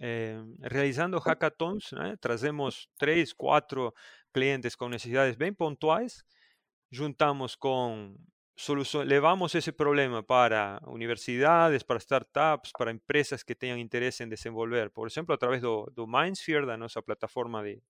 Eh, 0.00 0.40
realizando 0.62 1.18
hackathons, 1.18 1.90
né? 1.92 2.16
trazemos 2.20 2.88
três, 2.96 3.32
quatro 3.32 3.92
clientes 4.32 4.76
com 4.76 4.88
necessidades 4.88 5.34
bem 5.36 5.52
pontuais, 5.52 6.24
juntamos 6.90 7.56
com 7.56 8.14
soluções, 8.56 9.08
levamos 9.08 9.54
esse 9.54 9.72
problema 9.72 10.22
para 10.22 10.80
universidades, 10.86 11.82
para 11.82 11.98
startups, 11.98 12.70
para 12.76 12.92
empresas 12.92 13.42
que 13.42 13.54
tenham 13.54 13.78
interesse 13.78 14.22
em 14.22 14.28
desenvolver, 14.28 14.90
por 14.90 15.06
exemplo, 15.08 15.34
através 15.34 15.62
do, 15.62 15.86
do 15.94 16.06
Mindsphere, 16.06 16.66
da 16.66 16.76
nossa 16.76 17.02
plataforma 17.02 17.62
de 17.62 17.80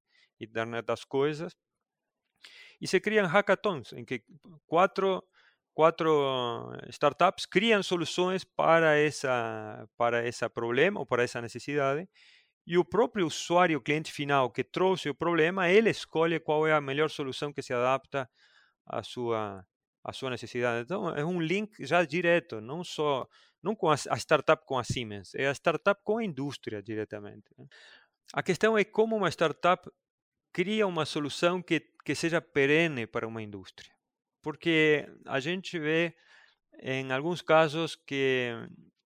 internet 0.40 0.84
das 0.86 1.04
coisas, 1.04 1.54
y 2.78 2.86
se 2.86 3.00
crean 3.00 3.26
hackathons 3.26 3.92
en 3.92 4.06
que 4.06 4.24
cuatro, 4.66 5.28
cuatro 5.72 6.72
startups 6.90 7.46
crean 7.46 7.82
soluciones 7.82 8.46
para 8.46 9.00
esa, 9.00 9.86
para 9.96 10.24
ese 10.24 10.48
problema 10.50 11.00
o 11.00 11.06
para 11.06 11.24
esa 11.24 11.40
necesidad 11.40 11.98
y 12.64 12.74
el 12.74 12.84
propio 12.84 13.26
usuario, 13.26 13.82
cliente 13.82 14.10
final 14.10 14.52
que 14.52 14.62
trouxe 14.62 15.08
el 15.08 15.16
problema, 15.16 15.70
él 15.70 15.86
escolhe 15.86 16.42
cuál 16.42 16.68
es 16.68 16.74
la 16.74 16.80
mejor 16.82 17.10
solución 17.10 17.54
que 17.54 17.62
se 17.62 17.72
adapta 17.72 18.30
a 18.84 19.02
su 19.02 19.32
a 20.08 20.12
sua 20.12 20.30
necessidade. 20.30 20.82
Então, 20.84 21.10
é 21.14 21.24
um 21.24 21.40
link 21.40 21.84
já 21.86 22.04
direto, 22.04 22.60
não 22.60 22.82
só 22.82 23.26
não 23.62 23.74
com 23.74 23.90
a, 23.90 23.94
a 23.94 24.16
startup 24.16 24.64
com 24.64 24.78
a 24.78 24.84
Siemens, 24.84 25.34
é 25.34 25.48
a 25.48 25.54
startup 25.54 26.00
com 26.04 26.18
a 26.18 26.24
indústria 26.24 26.82
diretamente. 26.82 27.50
A 28.32 28.42
questão 28.42 28.78
é 28.78 28.84
como 28.84 29.16
uma 29.16 29.30
startup 29.30 29.90
cria 30.52 30.86
uma 30.86 31.04
solução 31.04 31.62
que, 31.62 31.80
que 32.04 32.14
seja 32.14 32.40
perene 32.40 33.06
para 33.06 33.26
uma 33.26 33.42
indústria. 33.42 33.92
Porque 34.42 35.08
a 35.26 35.40
gente 35.40 35.78
vê, 35.78 36.14
em 36.80 37.10
alguns 37.12 37.42
casos, 37.42 37.96
que 37.96 38.52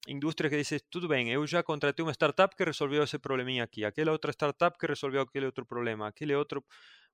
indústria 0.07 0.51
que 0.51 0.57
diz, 0.57 0.83
tudo 0.91 1.09
bem, 1.09 1.31
eu 1.31 1.47
já 1.47 1.63
contratei 1.63 2.03
uma 2.03 2.13
startup 2.13 2.57
que 2.57 2.65
resolveu 2.65 3.05
esse 3.05 3.19
probleminha 3.19 3.65
aqui, 3.65 3.85
aquela 3.85 4.13
outra 4.13 4.33
startup 4.33 4.77
que 4.79 4.87
resolveu 4.87 5.23
aquele 5.23 5.47
outro 5.47 5.65
problema, 5.65 6.09
aquele 6.09 6.35
outro 6.35 6.65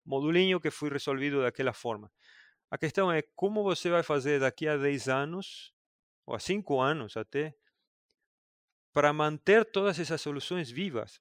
modulinho 0.04 0.60
que 0.60 0.70
foi 0.70 0.88
resolvido 0.90 1.42
daquela 1.42 1.72
forma. 1.72 2.10
A 2.70 2.78
questão 2.78 3.10
é 3.10 3.22
como 3.34 3.62
você 3.62 3.90
vai 3.90 4.02
fazer 4.02 4.40
daqui 4.40 4.66
a 4.68 4.76
10 4.76 5.08
anos, 5.08 5.72
ou 6.26 6.34
a 6.34 6.38
5 6.38 6.80
anos 6.80 7.16
até, 7.16 7.54
para 8.92 9.12
manter 9.12 9.64
todas 9.64 9.98
essas 9.98 10.20
soluções 10.20 10.70
vivas. 10.70 11.20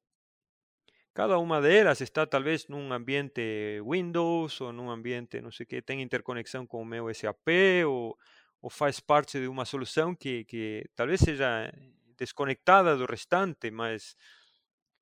Cada 1.17 1.39
uma 1.39 1.60
delas 1.60 1.99
está 1.99 2.27
talvez 2.27 2.67
num 2.67 2.93
ambiente 2.93 3.82
Windows 3.82 4.62
ou 4.62 4.71
num 4.71 4.91
ambiente, 4.91 5.41
não 5.41 5.49
sei 5.49 5.65
que, 5.65 5.82
tem 5.82 6.03
interconexão 6.03 6.67
com 6.67 6.80
o 6.80 6.86
meu 6.86 7.12
SAP 7.12 7.47
ou, 7.88 8.15
ou 8.62 8.69
faz 8.69 8.99
parte 8.99 9.39
de 9.39 9.47
uma 9.47 9.65
solução 9.65 10.13
que, 10.13 10.45
que 10.45 10.88
talvez 10.95 11.21
seja 11.21 11.73
desconectada 12.15 12.95
do 12.95 13.08
restante, 13.08 13.71
mas 13.71 14.15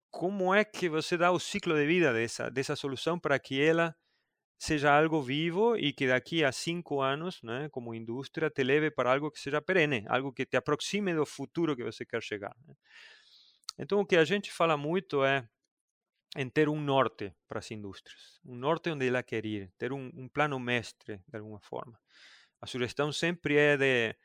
como 0.09 0.55
é 0.55 0.63
que 0.63 0.87
você 0.87 1.17
dá 1.17 1.33
o 1.33 1.37
ciclo 1.37 1.75
de 1.75 1.85
vida 1.85 2.13
dessa, 2.13 2.49
dessa 2.49 2.77
solução 2.77 3.19
para 3.19 3.37
que 3.37 3.61
ela 3.61 3.93
seja 4.57 4.97
algo 4.97 5.21
vivo 5.21 5.75
e 5.75 5.91
que 5.91 6.07
daqui 6.07 6.45
a 6.45 6.51
cinco 6.53 7.01
anos, 7.01 7.43
né, 7.43 7.67
como 7.73 7.93
indústria, 7.93 8.49
te 8.49 8.63
leve 8.63 8.89
para 8.89 9.11
algo 9.11 9.29
que 9.29 9.41
seja 9.41 9.61
perene, 9.61 10.05
algo 10.07 10.31
que 10.31 10.45
te 10.45 10.55
aproxime 10.55 11.13
do 11.13 11.25
futuro 11.25 11.75
que 11.75 11.83
você 11.83 12.05
quer 12.05 12.23
chegar. 12.23 12.55
Né? 12.65 12.73
Então, 13.77 13.99
o 13.99 14.05
que 14.05 14.15
a 14.15 14.23
gente 14.23 14.49
fala 14.49 14.77
muito 14.77 15.21
é 15.21 15.45
em 16.35 16.49
ter 16.49 16.67
um 16.67 16.81
norte 16.81 17.33
para 17.47 17.59
as 17.59 17.71
indústrias, 17.71 18.39
um 18.45 18.55
norte 18.55 18.89
onde 18.89 19.07
ela 19.07 19.23
quer 19.23 19.45
ir, 19.45 19.71
ter 19.77 19.93
um, 19.93 20.27
plano 20.29 20.59
mestre 20.59 21.21
de 21.27 21.37
alguma 21.37 21.59
forma. 21.61 21.97
A 22.61 22.67
sugestão 22.67 23.11
sempre 23.11 23.55
é 23.55 23.77
de 23.77 24.15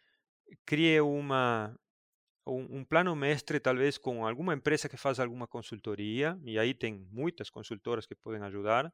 crie 0.67 1.01
uma 1.01 1.77
um, 2.47 2.79
um, 2.79 2.85
plano 2.85 3.15
mestre, 3.15 3.61
talvez 3.61 3.97
com 3.97 4.27
alguma 4.27 4.55
empresa 4.55 4.89
que 4.89 4.97
faz 4.97 5.21
alguma 5.21 5.47
consultoria, 5.47 6.39
e 6.43 6.59
aí 6.59 6.75
tem 6.75 7.07
muitas 7.13 7.49
consultoras 7.51 8.07
que 8.07 8.15
podem 8.15 8.43
ajudar, 8.43 8.93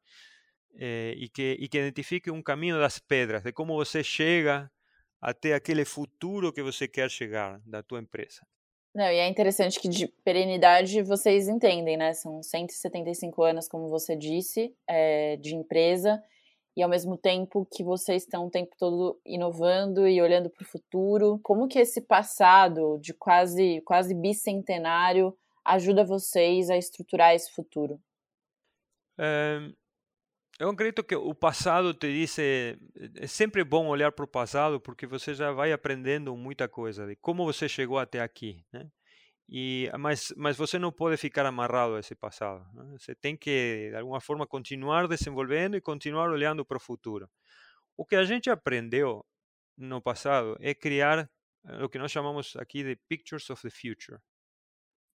eh, 0.78 1.14
e, 1.16 1.28
que, 1.28 1.56
e 1.58 1.68
que 1.68 1.78
identifique 1.78 2.30
um 2.30 2.42
caminho 2.42 2.78
das 2.78 2.98
pedras, 2.98 3.42
de 3.42 3.52
como 3.52 3.74
você 3.74 4.04
chega 4.04 4.70
até 5.20 5.54
aquele 5.54 5.84
futuro 5.84 6.52
que 6.52 6.62
você 6.62 6.86
quer 6.86 7.10
chegar 7.10 7.60
da 7.64 7.82
tua 7.82 8.00
empresa. 8.00 8.46
Não, 8.96 9.04
e 9.12 9.18
é 9.18 9.28
interessante 9.28 9.78
que 9.78 9.90
de 9.90 10.08
perenidade 10.24 11.02
vocês 11.02 11.48
entendem, 11.48 11.98
né? 11.98 12.14
São 12.14 12.42
175 12.42 13.42
anos, 13.42 13.68
como 13.68 13.90
você 13.90 14.16
disse, 14.16 14.74
é, 14.88 15.36
de 15.36 15.54
empresa, 15.54 16.18
e 16.74 16.82
ao 16.82 16.88
mesmo 16.88 17.14
tempo 17.14 17.68
que 17.70 17.84
vocês 17.84 18.22
estão 18.22 18.46
o 18.46 18.50
tempo 18.50 18.74
todo 18.78 19.20
inovando 19.26 20.08
e 20.08 20.18
olhando 20.22 20.48
para 20.48 20.62
o 20.62 20.66
futuro. 20.66 21.38
Como 21.42 21.68
que 21.68 21.78
esse 21.78 22.00
passado 22.00 22.98
de 22.98 23.12
quase, 23.12 23.82
quase 23.82 24.14
bicentenário 24.14 25.36
ajuda 25.62 26.02
vocês 26.02 26.70
a 26.70 26.76
estruturar 26.78 27.34
esse 27.34 27.52
futuro? 27.52 28.00
É, 29.20 29.58
eu 30.58 30.70
acredito 30.70 31.04
que 31.04 31.14
o 31.14 31.34
passado 31.34 31.92
te 31.92 32.12
diz. 32.12 32.38
É 32.38 33.26
sempre 33.26 33.62
bom 33.64 33.86
olhar 33.88 34.12
para 34.12 34.24
o 34.24 34.28
passado 34.28 34.80
porque 34.80 35.06
você 35.06 35.34
já 35.34 35.52
vai 35.52 35.72
aprendendo 35.72 36.36
muita 36.36 36.68
coisa 36.68 37.06
de 37.06 37.16
como 37.16 37.44
você 37.44 37.68
chegou 37.68 37.98
até 37.98 38.20
aqui, 38.20 38.64
né? 38.72 38.90
E, 39.48 39.88
mas, 39.98 40.32
mas 40.36 40.56
você 40.56 40.78
não 40.78 40.90
pode 40.90 41.16
ficar 41.16 41.46
amarrado 41.46 41.94
a 41.94 42.00
esse 42.00 42.14
passado. 42.14 42.66
Né? 42.74 42.96
Você 42.98 43.14
tem 43.14 43.36
que, 43.36 43.90
de 43.90 43.96
alguma 43.96 44.20
forma, 44.20 44.46
continuar 44.46 45.06
desenvolvendo 45.06 45.76
e 45.76 45.80
continuar 45.80 46.30
olhando 46.30 46.64
para 46.64 46.78
o 46.78 46.80
futuro. 46.80 47.30
O 47.96 48.04
que 48.04 48.16
a 48.16 48.24
gente 48.24 48.50
aprendeu 48.50 49.24
no 49.76 50.02
passado 50.02 50.56
é 50.60 50.74
criar 50.74 51.30
eh, 51.64 51.84
o 51.84 51.88
que 51.88 51.98
nós 51.98 52.10
chamamos 52.10 52.56
aqui 52.56 52.82
de 52.82 52.96
Pictures 53.08 53.48
of 53.50 53.62
the 53.62 53.70
Future, 53.70 54.18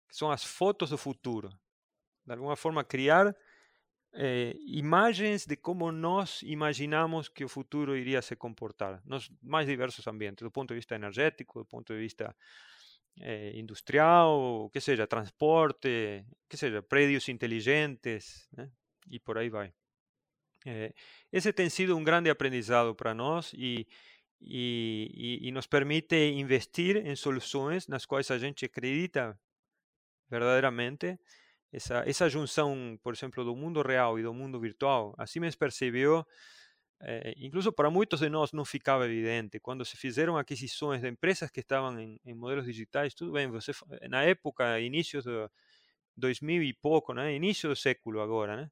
que 0.07 0.15
são 0.15 0.29
as 0.29 0.43
fotos 0.43 0.91
do 0.91 0.97
futuro. 0.97 1.49
De 2.25 2.33
alguma 2.33 2.55
forma, 2.55 2.83
criar 2.83 3.35
eh, 4.13 4.55
imagens 4.65 5.45
de 5.45 5.55
como 5.55 5.91
nós 5.91 6.41
imaginamos 6.43 7.29
que 7.29 7.43
o 7.43 7.49
futuro 7.49 7.95
iria 7.95 8.21
se 8.21 8.35
comportar 8.35 9.01
nos 9.05 9.29
mais 9.41 9.67
diversos 9.67 10.05
ambientes, 10.07 10.43
do 10.43 10.51
ponto 10.51 10.69
de 10.69 10.75
vista 10.75 10.95
energético, 10.95 11.59
do 11.59 11.65
ponto 11.65 11.93
de 11.93 11.99
vista 11.99 12.35
eh, 13.19 13.51
industrial, 13.55 14.69
que 14.71 14.81
seja 14.81 15.05
transporte, 15.05 16.25
que 16.49 16.57
seja 16.57 16.81
prédios 16.81 17.29
inteligentes, 17.29 18.47
né? 18.55 18.71
e 19.09 19.19
por 19.19 19.37
aí 19.37 19.49
vai. 19.49 19.73
Eh, 20.65 20.93
esse 21.31 21.53
tem 21.53 21.69
sido 21.69 21.95
um 21.95 22.03
grande 22.03 22.29
aprendizado 22.29 22.95
para 22.95 23.13
nós 23.13 23.53
e, 23.53 23.87
e, 24.41 25.39
e, 25.43 25.51
nos 25.51 25.67
permite 25.67 26.15
investir 26.15 26.97
em 26.97 27.15
soluções 27.15 27.87
nas 27.87 28.05
quais 28.05 28.29
a 28.31 28.37
gente 28.37 28.65
acredita 28.65 29.39
verdadeiramente 30.29 31.19
essa, 31.71 32.29
junção, 32.29 32.97
por 33.03 33.13
exemplo, 33.13 33.43
do 33.43 33.55
mundo 33.55 33.81
real 33.81 34.17
e 34.19 34.23
do 34.23 34.33
mundo 34.33 34.59
virtual, 34.59 35.13
a 35.17 35.27
Siemens 35.27 35.55
percebeu, 35.55 36.25
eh, 37.01 37.33
incluso 37.37 37.71
para 37.71 37.89
muitos 37.89 38.21
de 38.21 38.29
nós 38.29 38.51
não 38.51 38.65
ficava 38.65 39.05
evidente, 39.05 39.59
quando 39.59 39.85
se 39.85 39.95
fizeram 39.97 40.37
aquisições 40.37 41.01
de 41.01 41.09
empresas 41.09 41.49
que 41.51 41.61
estavam 41.61 41.99
em, 41.99 42.19
em 42.25 42.33
modelos 42.33 42.65
digitais, 42.65 43.13
tudo 43.13 43.33
bem, 43.33 43.47
você, 43.49 43.71
na 44.09 44.23
época, 44.23 44.79
início 44.79 45.21
do 45.21 45.49
2000 46.17 46.63
e 46.63 46.73
pouco, 46.73 47.13
né, 47.13 47.33
início 47.33 47.69
do 47.69 47.75
século 47.75 48.21
agora, 48.21 48.57
né, 48.57 48.71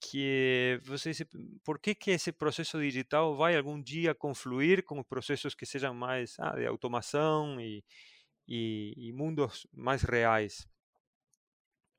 que 0.00 0.80
você 0.84 1.10
disse, 1.10 1.26
por 1.64 1.78
que, 1.78 1.94
que 1.94 2.10
esse 2.12 2.32
processo 2.32 2.80
digital 2.80 3.36
vai 3.36 3.56
algum 3.56 3.80
dia 3.82 4.14
confluir 4.14 4.84
com 4.84 5.02
processos 5.02 5.54
que 5.54 5.66
sejam 5.66 5.94
mais 5.94 6.36
ah, 6.38 6.56
de 6.56 6.66
automação 6.66 7.60
e, 7.60 7.84
e, 8.48 8.94
e 8.96 9.12
mundos 9.12 9.66
mais 9.72 10.02
reais? 10.02 10.66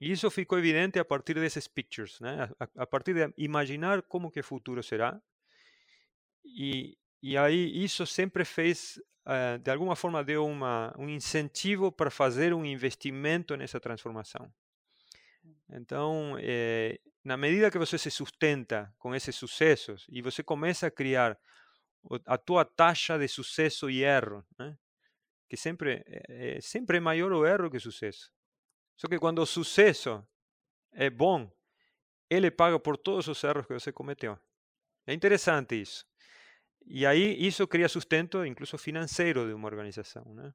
E 0.05 0.11
isso 0.11 0.29
ficou 0.29 0.59
evidente 0.59 0.99
a 0.99 1.03
partir 1.03 1.33
desses 1.33 1.67
pictures, 1.67 2.19
né? 2.19 2.47
a, 2.59 2.83
a 2.83 2.85
partir 2.85 3.15
de 3.15 3.33
imaginar 3.39 4.03
como 4.03 4.29
que 4.29 4.39
o 4.39 4.43
futuro 4.43 4.83
será. 4.83 5.19
E, 6.45 6.95
e 7.23 7.35
aí 7.35 7.83
isso 7.83 8.05
sempre 8.05 8.45
fez, 8.45 9.01
uh, 9.25 9.57
de 9.57 9.71
alguma 9.71 9.95
forma, 9.95 10.23
deu 10.23 10.45
uma, 10.45 10.93
um 10.95 11.09
incentivo 11.09 11.91
para 11.91 12.11
fazer 12.11 12.53
um 12.53 12.63
investimento 12.63 13.57
nessa 13.57 13.79
transformação. 13.79 14.53
Então, 15.71 16.37
eh, 16.39 16.99
na 17.23 17.35
medida 17.35 17.71
que 17.71 17.79
você 17.79 17.97
se 17.97 18.11
sustenta 18.11 18.93
com 18.99 19.15
esses 19.15 19.35
sucessos 19.35 20.05
e 20.07 20.21
você 20.21 20.43
começa 20.43 20.85
a 20.85 20.91
criar 20.91 21.35
a 22.27 22.37
tua 22.37 22.63
taxa 22.63 23.17
de 23.17 23.27
sucesso 23.27 23.89
e 23.89 24.03
erro, 24.03 24.45
né? 24.59 24.77
que 25.49 25.57
sempre 25.57 26.03
é, 26.07 26.59
sempre 26.61 26.97
é 26.97 26.99
maior 26.99 27.31
o 27.33 27.43
erro 27.43 27.71
que 27.71 27.77
o 27.77 27.81
sucesso. 27.81 28.34
Só 28.97 29.07
que 29.07 29.19
quando 29.19 29.39
o 29.39 29.45
sucesso 29.45 30.25
é 30.91 31.09
bom, 31.09 31.51
ele 32.29 32.49
paga 32.49 32.79
por 32.79 32.97
todos 32.97 33.27
os 33.27 33.43
erros 33.43 33.65
que 33.65 33.73
você 33.73 33.91
cometeu. 33.91 34.39
É 35.05 35.13
interessante 35.13 35.79
isso. 35.79 36.05
E 36.85 37.05
aí 37.05 37.35
isso 37.45 37.67
cria 37.67 37.89
sustento, 37.89 38.45
incluso 38.45 38.77
financeiro, 38.77 39.47
de 39.47 39.53
uma 39.53 39.67
organização, 39.67 40.23
né? 40.33 40.53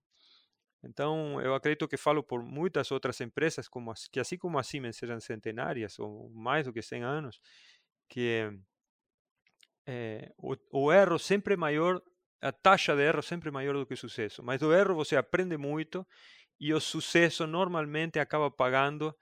Então, 0.82 1.40
eu 1.42 1.54
acredito 1.54 1.86
que 1.86 1.96
falo 1.96 2.22
por 2.22 2.42
muitas 2.42 2.90
outras 2.90 3.20
empresas, 3.20 3.68
como, 3.68 3.92
que 4.10 4.18
assim 4.18 4.38
como 4.38 4.58
a 4.58 4.62
Siemens 4.62 4.96
sejam 4.96 5.20
centenárias, 5.20 5.98
ou 5.98 6.30
mais 6.30 6.66
do 6.66 6.72
que 6.72 6.80
100 6.80 7.02
anos, 7.02 7.40
que 8.08 8.50
é, 9.86 10.32
o, 10.38 10.56
o, 10.72 10.92
erro 10.92 11.18
sempre 11.18 11.54
é 11.54 11.56
maior, 11.56 12.00
a 12.40 12.50
taxa 12.50 12.96
de 12.96 13.02
erro 13.02 13.22
sempre 13.22 13.50
é 13.50 13.52
maior 13.52 13.74
do 13.74 13.84
que 13.84 13.94
o 13.94 13.96
sucesso. 13.96 14.42
Mas 14.42 14.60
do 14.60 14.72
erro 14.72 14.94
você 14.94 15.16
aprende 15.16 15.56
muito 15.58 16.06
e 16.60 16.74
o 16.74 16.80
sucesso 16.80 17.46
normalmente 17.46 18.18
acaba 18.18 18.50
pagando 18.50 19.16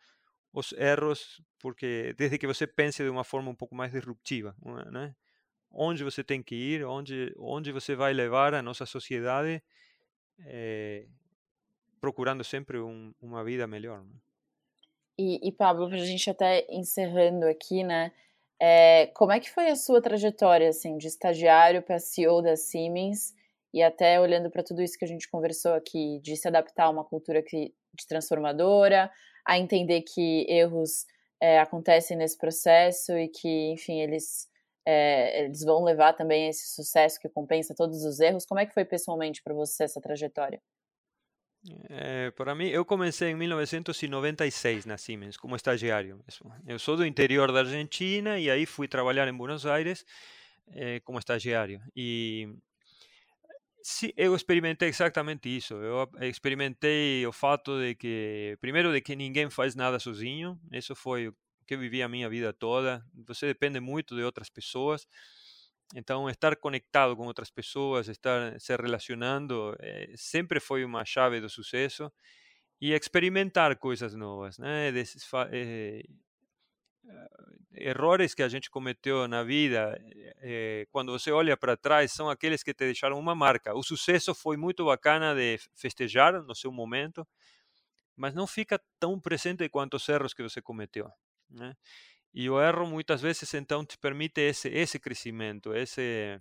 os 0.52 0.72
erros, 0.72 1.40
porque 1.60 2.14
desde 2.18 2.36
que 2.36 2.46
você 2.46 2.66
pense 2.66 3.02
de 3.02 3.08
uma 3.08 3.22
forma 3.22 3.50
um 3.50 3.54
pouco 3.54 3.74
mais 3.74 3.92
disruptiva, 3.92 4.56
onde 5.70 6.02
você 6.02 6.24
tem 6.24 6.42
que 6.42 6.56
ir, 6.56 6.84
onde, 6.84 7.32
onde 7.38 7.70
você 7.70 7.94
vai 7.94 8.12
levar 8.12 8.54
a 8.54 8.62
nossa 8.62 8.84
sociedade, 8.84 9.62
é, 10.46 11.06
procurando 12.00 12.42
sempre 12.42 12.78
um, 12.80 13.14
uma 13.20 13.44
vida 13.44 13.66
melhor. 13.66 14.04
E, 15.16 15.48
e, 15.48 15.52
Pablo, 15.52 15.88
para 15.88 15.98
a 15.98 16.04
gente 16.04 16.30
até 16.30 16.66
encerrando 16.70 17.46
aqui, 17.46 17.82
né? 17.82 18.12
É, 18.60 19.06
como 19.08 19.32
é 19.32 19.38
que 19.38 19.50
foi 19.50 19.68
a 19.68 19.76
sua 19.76 20.00
trajetória, 20.00 20.68
assim, 20.68 20.96
de 20.96 21.06
estagiário 21.06 21.82
para 21.82 21.98
CEO 21.98 22.42
da 22.42 22.56
Siemens 22.56 23.34
e 23.72 23.82
até 23.82 24.20
olhando 24.20 24.50
para 24.50 24.62
tudo 24.62 24.82
isso 24.82 24.98
que 24.98 25.04
a 25.04 25.08
gente 25.08 25.28
conversou 25.30 25.74
aqui, 25.74 26.20
de 26.22 26.36
se 26.36 26.48
adaptar 26.48 26.84
a 26.84 26.90
uma 26.90 27.04
cultura 27.04 27.42
que, 27.42 27.74
de 27.94 28.06
transformadora, 28.06 29.10
a 29.46 29.58
entender 29.58 30.02
que 30.02 30.46
erros 30.48 31.04
é, 31.40 31.58
acontecem 31.58 32.16
nesse 32.16 32.36
processo 32.36 33.12
e 33.16 33.28
que, 33.28 33.72
enfim, 33.72 34.00
eles 34.00 34.48
é, 34.86 35.44
eles 35.44 35.62
vão 35.62 35.84
levar 35.84 36.14
também 36.14 36.48
esse 36.48 36.74
sucesso 36.74 37.20
que 37.20 37.28
compensa 37.28 37.74
todos 37.74 38.04
os 38.04 38.20
erros. 38.20 38.46
Como 38.46 38.58
é 38.58 38.64
que 38.64 38.72
foi 38.72 38.86
pessoalmente 38.86 39.42
para 39.42 39.52
você 39.52 39.84
essa 39.84 40.00
trajetória? 40.00 40.60
É, 41.90 42.30
para 42.30 42.54
mim, 42.54 42.68
eu 42.68 42.86
comecei 42.86 43.28
em 43.30 43.34
1996 43.34 44.86
na 44.86 44.96
Siemens 44.96 45.36
como 45.36 45.56
estagiário. 45.56 46.24
Eu 46.66 46.78
sou 46.78 46.96
do 46.96 47.04
interior 47.04 47.52
da 47.52 47.60
Argentina 47.60 48.38
e 48.38 48.50
aí 48.50 48.64
fui 48.64 48.88
trabalhar 48.88 49.28
em 49.28 49.36
Buenos 49.36 49.66
Aires 49.66 50.06
como 51.04 51.18
estagiário. 51.18 51.82
E 51.94 52.48
sim, 53.88 54.10
eu 54.16 54.34
experimentei 54.34 54.88
exatamente 54.88 55.48
isso. 55.54 55.74
Eu 55.74 56.08
experimentei 56.22 57.26
o 57.26 57.32
fato 57.32 57.78
de 57.80 57.94
que, 57.94 58.56
primeiro, 58.60 58.92
de 58.92 59.00
que 59.00 59.16
ninguém 59.16 59.50
faz 59.50 59.74
nada 59.74 59.98
sozinho. 59.98 60.58
Isso 60.72 60.94
foi 60.94 61.32
que 61.66 61.74
eu 61.74 61.78
vivi 61.78 62.02
a 62.02 62.08
minha 62.08 62.28
vida 62.28 62.52
toda. 62.52 63.04
Você 63.26 63.46
depende 63.46 63.80
muito 63.80 64.14
de 64.16 64.22
outras 64.22 64.50
pessoas. 64.50 65.06
Então, 65.94 66.28
estar 66.28 66.56
conectado 66.56 67.16
com 67.16 67.26
outras 67.26 67.50
pessoas, 67.50 68.08
estar 68.08 68.60
se 68.60 68.76
relacionando, 68.76 69.74
eh, 69.80 70.12
sempre 70.16 70.60
foi 70.60 70.84
uma 70.84 71.04
chave 71.04 71.40
do 71.40 71.48
sucesso. 71.48 72.12
E 72.80 72.92
experimentar 72.94 73.76
coisas 73.78 74.14
novas, 74.14 74.58
né? 74.58 74.92
Desses, 74.92 75.24
eh, 75.52 76.02
errores 77.74 78.34
que 78.34 78.42
a 78.42 78.48
gente 78.48 78.70
cometeu 78.70 79.28
na 79.28 79.42
vida, 79.42 79.98
eh, 80.40 80.86
quando 80.90 81.12
você 81.12 81.30
olha 81.30 81.56
para 81.56 81.76
trás, 81.76 82.12
são 82.12 82.28
aqueles 82.28 82.62
que 82.62 82.74
te 82.74 82.84
deixaram 82.84 83.18
uma 83.18 83.34
marca. 83.34 83.74
O 83.74 83.82
sucesso 83.82 84.34
foi 84.34 84.56
muito 84.56 84.84
bacana 84.84 85.34
de 85.34 85.58
festejar 85.74 86.42
no 86.42 86.54
seu 86.54 86.72
momento, 86.72 87.26
mas 88.16 88.34
não 88.34 88.46
fica 88.46 88.80
tão 88.98 89.20
presente 89.20 89.68
quanto 89.68 89.94
os 89.94 90.08
erros 90.08 90.34
que 90.34 90.42
você 90.42 90.60
cometeu. 90.60 91.08
Né? 91.50 91.74
E 92.34 92.50
o 92.50 92.60
erro 92.60 92.86
muitas 92.86 93.22
vezes 93.22 93.52
então 93.54 93.84
te 93.84 93.96
permite 93.98 94.40
esse 94.40 94.68
esse 94.68 94.98
crescimento, 94.98 95.74
esse 95.74 96.40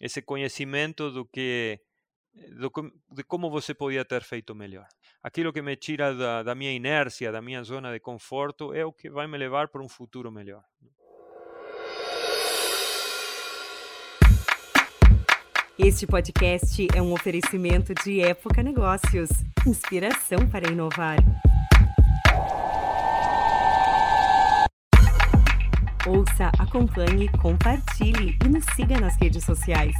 esse 0.00 0.22
conhecimento 0.22 1.10
do 1.10 1.26
que 1.26 1.80
do, 2.34 2.70
de 3.12 3.24
como 3.24 3.50
você 3.50 3.74
podia 3.74 4.04
ter 4.04 4.22
feito 4.22 4.54
melhor. 4.54 4.86
Aquilo 5.22 5.52
que 5.52 5.62
me 5.62 5.76
tira 5.76 6.14
da, 6.14 6.42
da 6.42 6.54
minha 6.54 6.72
inércia, 6.72 7.32
da 7.32 7.42
minha 7.42 7.62
zona 7.62 7.92
de 7.92 8.00
conforto, 8.00 8.72
é 8.72 8.84
o 8.84 8.92
que 8.92 9.10
vai 9.10 9.26
me 9.26 9.36
levar 9.36 9.68
para 9.68 9.82
um 9.82 9.88
futuro 9.88 10.30
melhor. 10.30 10.62
Este 15.78 16.06
podcast 16.06 16.86
é 16.94 17.00
um 17.00 17.12
oferecimento 17.12 17.94
de 18.04 18.20
Época 18.20 18.62
Negócios 18.62 19.30
inspiração 19.66 20.48
para 20.50 20.70
inovar. 20.70 21.16
Ouça, 26.06 26.50
acompanhe, 26.58 27.28
compartilhe 27.40 28.38
e 28.44 28.48
nos 28.48 28.64
siga 28.74 28.98
nas 28.98 29.16
redes 29.16 29.44
sociais. 29.44 29.94